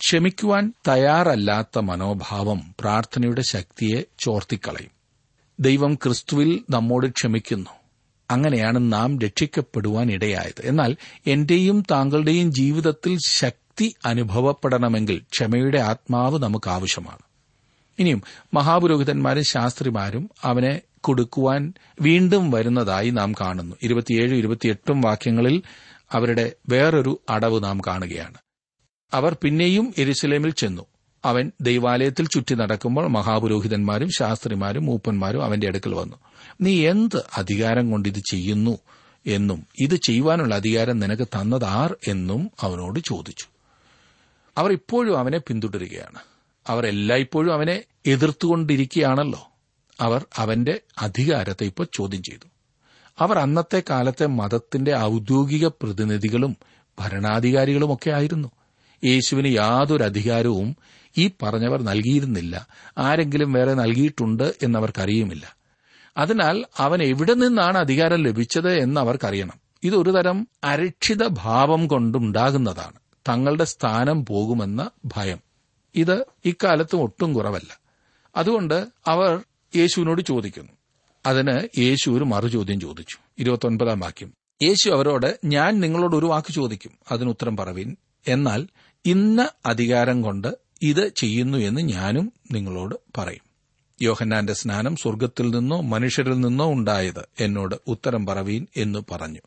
ക്ഷമിക്കുവാൻ 0.00 0.72
തയ്യാറല്ലാത്ത 0.88 1.78
മനോഭാവം 1.78 2.74
പ്രാർത്ഥനയുടെ 2.80 3.42
ശക്തിയെ 3.42 4.04
ചോർത്തിക്കളയും. 4.18 4.93
ദൈവം 5.60 5.94
ക്രിസ്തുവിൽ 5.94 6.64
നമ്മോട് 6.70 7.06
ക്ഷമിക്കുന്നു. 7.06 7.70
അങ്ങനെയാണ് 8.30 8.92
നാം 8.92 9.18
രക്ഷിക്കപ്പെടുവാൻ 9.18 10.10
ഇടയായത്. 10.12 10.62
എന്നാൽ 10.64 10.96
എന്റെയും 11.26 11.84
താങ്കളുടെയും 11.90 12.52
ജീവിതത്തിൽ 12.52 13.18
ശക്തി 13.28 13.94
അനുഭവപ്പെടണമെങ്കിൽ 14.04 15.18
ക്ഷമയുടെ 15.18 15.78
ആത്മാവ് 15.78 16.38
നമുക്ക് 16.38 16.70
ആവശ്യമാണ്. 16.70 17.18
ഇനിയും 17.98 18.22
മഹാപുരോഹിതന്മാരും 18.54 19.44
ശാസ്ത്രിമാരും 19.44 20.30
അവനെ 20.42 20.80
കൊടുക്കുവാൻ 21.00 21.72
വീണ്ടും 22.00 22.50
വരുന്നതായി 22.50 23.10
നാം 23.10 23.32
കാണുന്നു. 23.32 23.76
ഇരുപത്തിയേഴ് 23.82 24.34
ഇരുപത്തിയെട്ടും 24.34 25.00
വാക്യങ്ങളിൽ 25.00 25.62
അവരുടെ 26.12 26.52
വേറൊരു 26.68 27.20
അടവ് 27.30 27.64
നാം 27.64 27.80
കാണുകയാണ്. 27.86 28.38
അവർ 29.14 29.36
പിന്നെയും 29.42 29.94
എരുസലേമിൽ 29.98 30.50
ചെന്നു. 30.50 30.86
അവൻ 31.24 31.52
ദൈവാലയത്തിൽ 31.60 32.26
ചുറ്റി 32.26 32.54
നടക്കുമ്പോൾ 32.54 33.08
മഹാപുരോഹിതന്മാരും 33.08 34.10
ശാസ്ത്രിമാരും 34.18 34.84
മൂപ്പന്മാരും 34.86 35.44
അവന്റെ 35.44 35.66
അടുക്കൽ 35.66 35.94
വന്നു. 35.94 36.16
നീ 36.60 36.88
എന്ത് 36.88 37.24
അധികാരം 37.36 37.90
കൊണ്ട് 37.90 38.08
ഇത് 38.08 38.22
ചെയ്യുന്നു 38.30 38.78
എന്നും 39.26 39.66
ഇത് 39.80 39.96
ചെയ്യുവാനുള്ള 39.96 40.54
അധികാരം 40.54 40.98
നിനക്ക് 40.98 41.22
തന്നതാർ 41.22 41.96
എന്നും 42.08 42.50
അവനോട് 42.60 43.00
ചോദിച്ചു. 43.00 43.44
അവർ 44.58 44.72
ഇപ്പോഴും 44.72 45.18
അവനെ 45.18 45.38
പിന്തുടരുകയാണ്. 45.38 46.18
അവർ 46.66 46.86
എല്ലായ്പ്പോഴും 46.86 47.52
അവനെ 47.52 47.84
എതിർത്തുകൊണ്ടിരിക്കുകയാണല്ലോ. 48.06 49.48
അവർ 50.00 50.24
അവന്റെ 50.36 50.80
അധികാരത്തെ 51.02 51.64
ഇപ്പോൾ 51.64 51.86
ചോദ്യം 51.94 52.22
ചെയ്തു. 52.22 52.48
അവർ 53.18 53.38
അന്നത്തെ 53.38 53.82
കാലത്തെ 53.90 54.26
മതത്തിന്റെ 54.26 54.96
ഔദ്യോഗിക 54.96 55.66
പ്രതിനിധികളും 55.66 56.56
ഭരണാധികാരികളുമൊക്കെ 57.00 58.10
ആയിരുന്നു. 58.10 58.48
യേശുവിന് 59.04 59.48
യാതൊരു 59.48 60.02
അധികാരവും 60.02 60.76
ഈ 61.18 61.30
പറഞ്ഞവർ 61.42 61.82
നൽകിയിരുന്നില്ല. 61.82 62.66
ആരെങ്കിലും 62.98 63.52
വേറെ 63.52 63.74
നൽകിയിട്ടുണ്ട് 63.74 64.54
എന്നവർക്കറിയുമില്ല. 64.62 65.56
അതിനാൽ 66.16 66.64
അവൻ 66.78 67.02
എവിടെ 67.02 67.34
നിന്നാണ് 67.34 67.78
അധികാരം 67.78 68.22
ലഭിച്ചത് 68.22 68.72
എന്ന് 68.72 69.00
അവർക്കറിയണം 69.00 69.60
ഇതൊരു 69.82 70.10
തരം 70.10 70.48
അരക്ഷിത 70.64 71.26
ഭാവം 71.26 71.86
കൊണ്ടുണ്ടാകുന്നതാണ്. 71.86 72.94
തങ്ങളുടെ 73.28 73.64
സ്ഥാനം 73.64 74.26
പോകുമെന്ന 74.26 74.90
ഭയം. 75.04 75.38
ഇത് 75.94 76.24
ഇക്കാലത്തും 76.44 77.02
ഒട്ടും 77.02 77.32
കുറവല്ല. 77.32 77.80
അതുകൊണ്ട് 78.36 78.86
അവർ 79.06 79.42
യേശുവിനോട് 79.76 80.22
ചോദിക്കുന്നു. 80.22 80.72
അതിന് 81.26 81.68
യേശു 81.78 82.10
ഒരു 82.10 82.24
മറുചോദ്യം 82.24 82.80
ചോദിച്ചു. 82.80 83.16
ഇരുപത്തൊൻപതാം 83.38 84.00
വാക്യം. 84.00 84.32
യേശു 84.62 84.90
അവരോട് 84.90 85.38
ഞാൻ 85.44 85.80
നിങ്ങളോട് 85.80 86.16
ഒരു 86.16 86.26
വാക്ക് 86.26 86.52
ചോദിക്കും. 86.52 86.90
അതിന് 87.12 87.28
ഉത്തരം 87.28 87.56
പറവീൻ. 87.56 87.96
എന്നാൽ 88.28 88.66
ഇന്ന 89.06 89.48
അധികാരം 89.66 90.22
കൊണ്ട് 90.22 90.63
ഇത് 90.82 91.12
ചെയ്യുന്നു 91.16 91.58
എന്ന് 91.58 91.80
ഞാനും 91.80 92.32
നിങ്ങളോട് 92.52 92.94
പറയും. 93.18 93.54
യോഹന്നാന്റെ 94.02 94.52
സ്നാനം 94.52 94.96
സ്വർഗത്തിൽ 94.96 95.50
നിന്നോ 95.50 95.80
മനുഷ്യരിൽ 95.80 96.40
നിന്നോ 96.40 96.72
ഉണ്ടായത് 96.72 97.28
എന്നോട് 97.40 97.74
ഉത്തരം 97.86 98.26
പറവീൻ 98.26 98.66
എന്ന് 98.76 98.98
പറഞ്ഞു. 99.10 99.38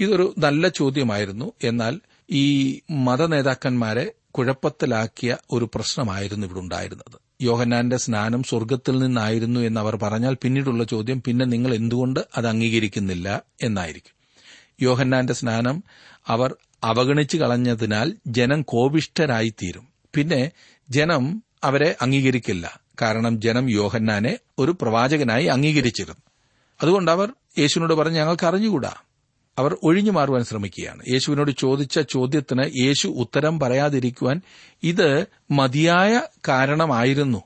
ഇതൊരു 0.00 0.34
നല്ല 0.38 0.68
ചോദ്യമായിരുന്നു. 0.68 1.52
എന്നാൽ 1.64 2.00
ഈ 2.30 2.80
മതനേതാക്കന്മാരെ 2.90 4.12
കുഴപ്പത്തിലാക്കിയ 4.30 5.36
ഒരു 5.50 5.70
പ്രശ്നമായിരുന്നു 5.74 6.46
ഇവിടെ 6.46 6.58
ഉണ്ടായിരുന്നത്. 6.58 7.18
യോഹന്നാന്റെ 7.40 7.96
സ്നാനം 7.96 8.42
സ്വർഗത്തിൽ 8.42 8.98
നിന്നായിരുന്നു 8.98 9.60
എന്ന് 9.60 9.80
അവർ 9.80 9.96
പറഞ്ഞാൽ 9.96 10.36
പിന്നീടുള്ള 10.42 10.84
ചോദ്യം 10.84 11.22
പിന്നെ 11.26 11.46
നിങ്ങൾ 11.46 11.74
എന്തുകൊണ്ട് 11.74 12.20
അത് 12.36 12.46
അംഗീകരിക്കുന്നില്ല 12.46 13.42
എന്നായിരിക്കും. 13.62 14.12
യോഹന്നാന്റെ 14.82 15.32
സ്നാനം 15.32 15.84
അവർ 16.26 16.56
അവഗണിച്ചു 16.84 17.36
കളഞ്ഞതിനാൽ 17.36 18.12
ജനം 18.26 18.62
കോപിഷ്ഠരായിത്തീരും. 18.62 19.91
പിന്നെ 20.14 20.50
ജനം 20.90 21.42
അവരെ 21.64 21.96
അംഗീകരിക്കില്ല. 22.00 22.80
കാരണം 23.02 23.40
ജനം 23.40 23.70
യോഹന്നാനെ 23.70 24.38
ഒരു 24.58 24.76
പ്രവാചകനായി 24.80 25.44
അംഗീകരിച്ചിരുന്നു. 25.44 26.22
അതുകൊണ്ട് 26.82 27.10
അവർ 27.10 27.32
യേശുവിനോട് 27.58 27.94
പറഞ്ഞ് 27.94 28.16
ഞങ്ങൾക്ക് 28.16 28.46
അറിഞ്ഞുകൂടാ. 28.46 28.94
അവർ 29.58 29.76
ഒഴിഞ്ഞു 29.82 30.10
മാറുവാൻ 30.10 30.44
ശ്രമിക്കുകയാണ്. 30.44 31.02
യേശുവിനോട് 31.08 31.50
ചോദിച്ച 31.50 32.00
ചോദ്യത്തിന് 32.00 32.70
യേശു 32.76 33.08
ഉത്തരം 33.08 33.60
പറയാതിരിക്കുവാൻ 33.60 34.40
ഇത് 34.82 35.26
മതിയായ 35.50 36.22
കാരണമായിരുന്നു. 36.48 37.42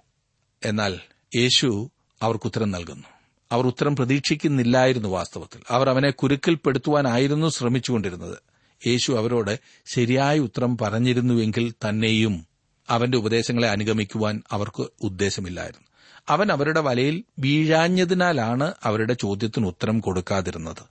എന്നാൽ 0.64 1.00
യേശു 1.36 1.90
അവർക്ക് 2.22 2.46
ഉത്തരം 2.46 2.70
നൽകുന്നു. 2.70 3.04
അവർ 3.52 3.66
ഉത്തരം 3.66 3.96
പ്രതീക്ഷിക്കുന്നില്ലായിരുന്നു 3.96 5.08
വാസ്തവത്തിൽ. 5.08 5.60
അവർ 5.68 5.88
അവനെ 5.88 6.10
കുരുക്കിൽപ്പെടുത്തുവാനായിരുന്നു 6.10 7.48
ശ്രമിച്ചുകൊണ്ടിരുന്നത്. 7.48 8.38
യേശു 8.86 9.12
അവരോട് 9.12 9.58
ശരിയായ 9.86 10.38
ഉത്തരം 10.38 10.78
പറഞ്ഞിരുന്നുവെങ്കിൽ 10.78 11.74
തന്നെയും 11.88 12.55
അവന്റെ 12.90 13.18
ഉപദേശങ്ങളെ 13.18 13.68
അനുഗമിക്കുവാൻ 13.68 14.42
അവർക്ക് 14.50 14.86
ഉദ്ദേശമില്ലായിരുന്നു. 15.02 15.86
അവൻ 16.28 16.52
അവരുടെ 16.52 16.80
വലയിൽ 16.80 17.24
വീഴാഞ്ഞതിനാലാണ് 17.38 18.72
അവരുടെ 18.82 19.14
ചോദ്യത്തിന് 19.14 19.66
ഉത്തരം 19.66 20.00
കൊടുക്കാതിരുന്നത്. 20.00 20.82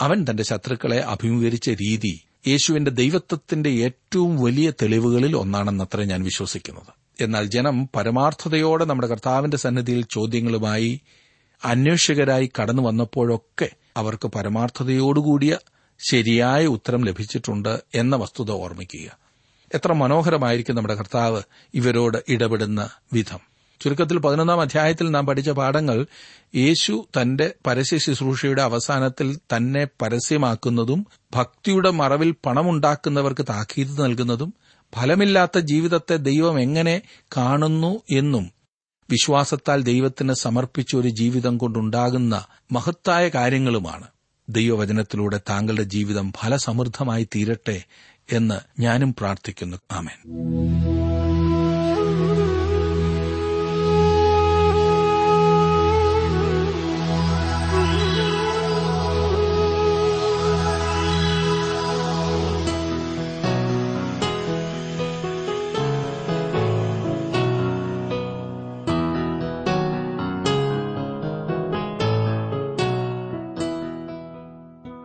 അവൻ 0.00 0.26
തന്റെ 0.30 0.42
ശത്രുക്കളെ 0.42 0.98
അഭിമുഖീകരിച്ച 0.98 1.68
രീതി 1.68 2.22
യേശുവിന്റെ 2.48 2.90
ദൈവത്വത്തിന്റെ 2.90 3.70
ഏറ്റവും 3.70 4.42
വലിയ 4.42 4.72
തെളിവുകളിൽ 4.82 5.36
ഒന്നാണെന്നത്ര 5.36 6.02
ഞാൻ 6.02 6.22
വിശ്വസിക്കുന്നത്. 6.22 7.22
എന്നാൽ 7.22 7.44
ജനം 7.44 7.88
പരമാർത്ഥതയോടെ 7.94 8.84
നമ്മുടെ 8.84 9.08
കർത്താവിന്റെ 9.08 9.56
സന്നിധിയിൽ 9.56 10.06
ചോദ്യങ്ങളുമായി 10.10 11.00
അന്വേഷകരായി 11.64 12.52
കടന്നു 12.60 12.82
വന്നപ്പോഴൊക്കെ 12.82 13.70
അവർക്ക് 13.96 14.28
പരമാർത്ഥതയോടുകൂടിയ 14.28 15.58
ശരിയായ 16.10 16.66
ഉത്തരം 16.66 17.04
ലഭിച്ചിട്ടുണ്ട് 17.04 17.82
എന്ന 17.94 18.16
വസ്തുത 18.16 18.50
ഓർമ്മിക്കുക. 18.50 19.21
എത്ര 19.74 19.92
മനോഹരമായിരിക്കും 19.92 20.76
നമ്മുടെ 20.76 20.94
കർത്താവ് 20.94 21.42
ഇവരോട് 21.74 22.18
ഇടപെടുന്ന 22.28 22.90
വിധം. 23.12 23.38
ചുരുക്കത്തിൽ 23.80 24.18
പതിനൊന്നാം 24.18 24.60
അധ്യായത്തിൽ 24.60 25.10
നാം 25.10 25.26
പഠിച്ച 25.26 25.50
പാഠങ്ങൾ 25.50 26.06
യേശു 26.54 27.08
തന്റെ 27.20 27.54
പരസ്യ 27.66 27.98
ശുശ്രൂഷയുടെ 27.98 28.62
അവസാനത്തിൽ 28.62 29.38
തന്നെ 29.56 29.86
പരസ്യമാക്കുന്നതും 30.02 31.06
ഭക്തിയുടെ 31.34 31.90
മറവിൽ 31.90 32.34
പണമുണ്ടാക്കുന്നവർക്ക് 32.46 33.44
താക്കീത് 33.48 34.04
നൽകുന്നതും 34.04 34.54
ഫലമില്ലാത്ത 34.94 35.58
ജീവിതത്തെ 35.58 36.16
ദൈവം 36.16 36.60
എങ്ങനെ 36.60 37.02
കാണുന്നു 37.36 38.02
എന്നും 38.10 38.50
വിശ്വാസത്താൽ 39.10 39.82
ദൈവത്തിന് 39.82 40.32
സമർപ്പിച്ച 40.32 40.96
ഒരു 40.96 41.08
ജീവിതം 41.08 41.58
കൊണ്ടുണ്ടാകുന്ന 41.58 42.44
മഹത്തായ 42.72 43.28
കാര്യങ്ങളുമാണ് 43.28 44.06
ദൈവവചനത്തിലൂടെ 44.48 45.40
താങ്കളുടെ 45.48 45.82
ജീവിതം 45.82 46.32
ഫലസമൃദ്ധമായി 46.40 47.28
തീരട്ടെ 47.34 47.84
എന്ന് 48.32 48.80
ഞാനും 48.80 49.14
പ്രാർത്ഥിക്കുന്നു. 49.14 49.76
ആമേൻ. 49.90 50.32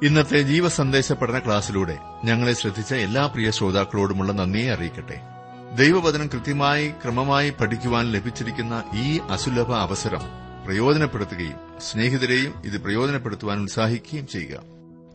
ഇന്നത്തെ 0.07 0.41
ജീവസന്ദേശ 0.41 1.11
പഠന 1.11 1.39
ക്ലാസ്സിലൂടെ 1.39 1.97
ഞങ്ങളെ 2.23 2.53
ശ്രദ്ധിച്ച 2.53 2.93
എല്ലാ 2.93 3.25
പ്രിയ 3.25 3.51
ശ്രോതാക്കളോടുമുള്ള 3.51 4.31
നന്ദിയെ 4.31 4.73
അറിയിക്കട്ടെ. 4.73 5.21
ദൈവവചനം 5.75 6.27
കൃത്യമായി 6.27 6.89
ക്രമമായി 6.89 7.49
പഠിക്കുവാൻ 7.49 8.11
ലഭിച്ചിരിക്കുന്ന 8.11 8.83
ഈ 8.95 9.19
അസുലഭ 9.29 9.73
അവസരം 9.73 10.19
പ്രയോജനപ്പെടുത്തുകയും 10.65 11.57
സ്നേഹിതരെയും 11.79 12.61
ഇത് 12.65 12.81
പ്രയോജനപ്പെടുത്തുവാൻ 12.81 13.61
ഉത്സാഹിക്കുകയും 13.61 14.27
ചെയ്യുക. 14.27 14.59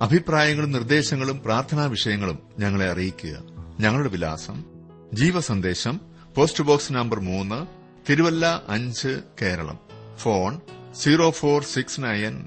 അഭിപ്രായങ്ങളും 0.03 0.73
നിർദ്ദേശങ്ങളും 0.73 1.43
പ്രാർത്ഥനാ 1.45 1.85
വിഷയങ്ങളും 1.85 2.39
ഞങ്ങളെ 2.59 2.91
അറിയിക്കുക. 2.91 3.43
ഞങ്ങളുടെ 3.81 4.09
വിലാസം 4.09 4.65
ജീവസന്ദേശം 5.13 6.01
പോസ്റ്റ് 6.37 6.65
ബോക്സ് 6.65 6.93
നമ്പർ 6.93 7.21
മൂന്ന് 7.21 7.67
തിരുവല്ല 8.11 8.63
അഞ്ച് 8.69 9.21
Keralam. 9.43 9.79
Phone 10.19 10.61
zero 11.03 11.31
four 11.31 11.63
six 11.63 12.01
nine 12.01 12.47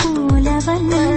పూలవల్ల 0.00 1.15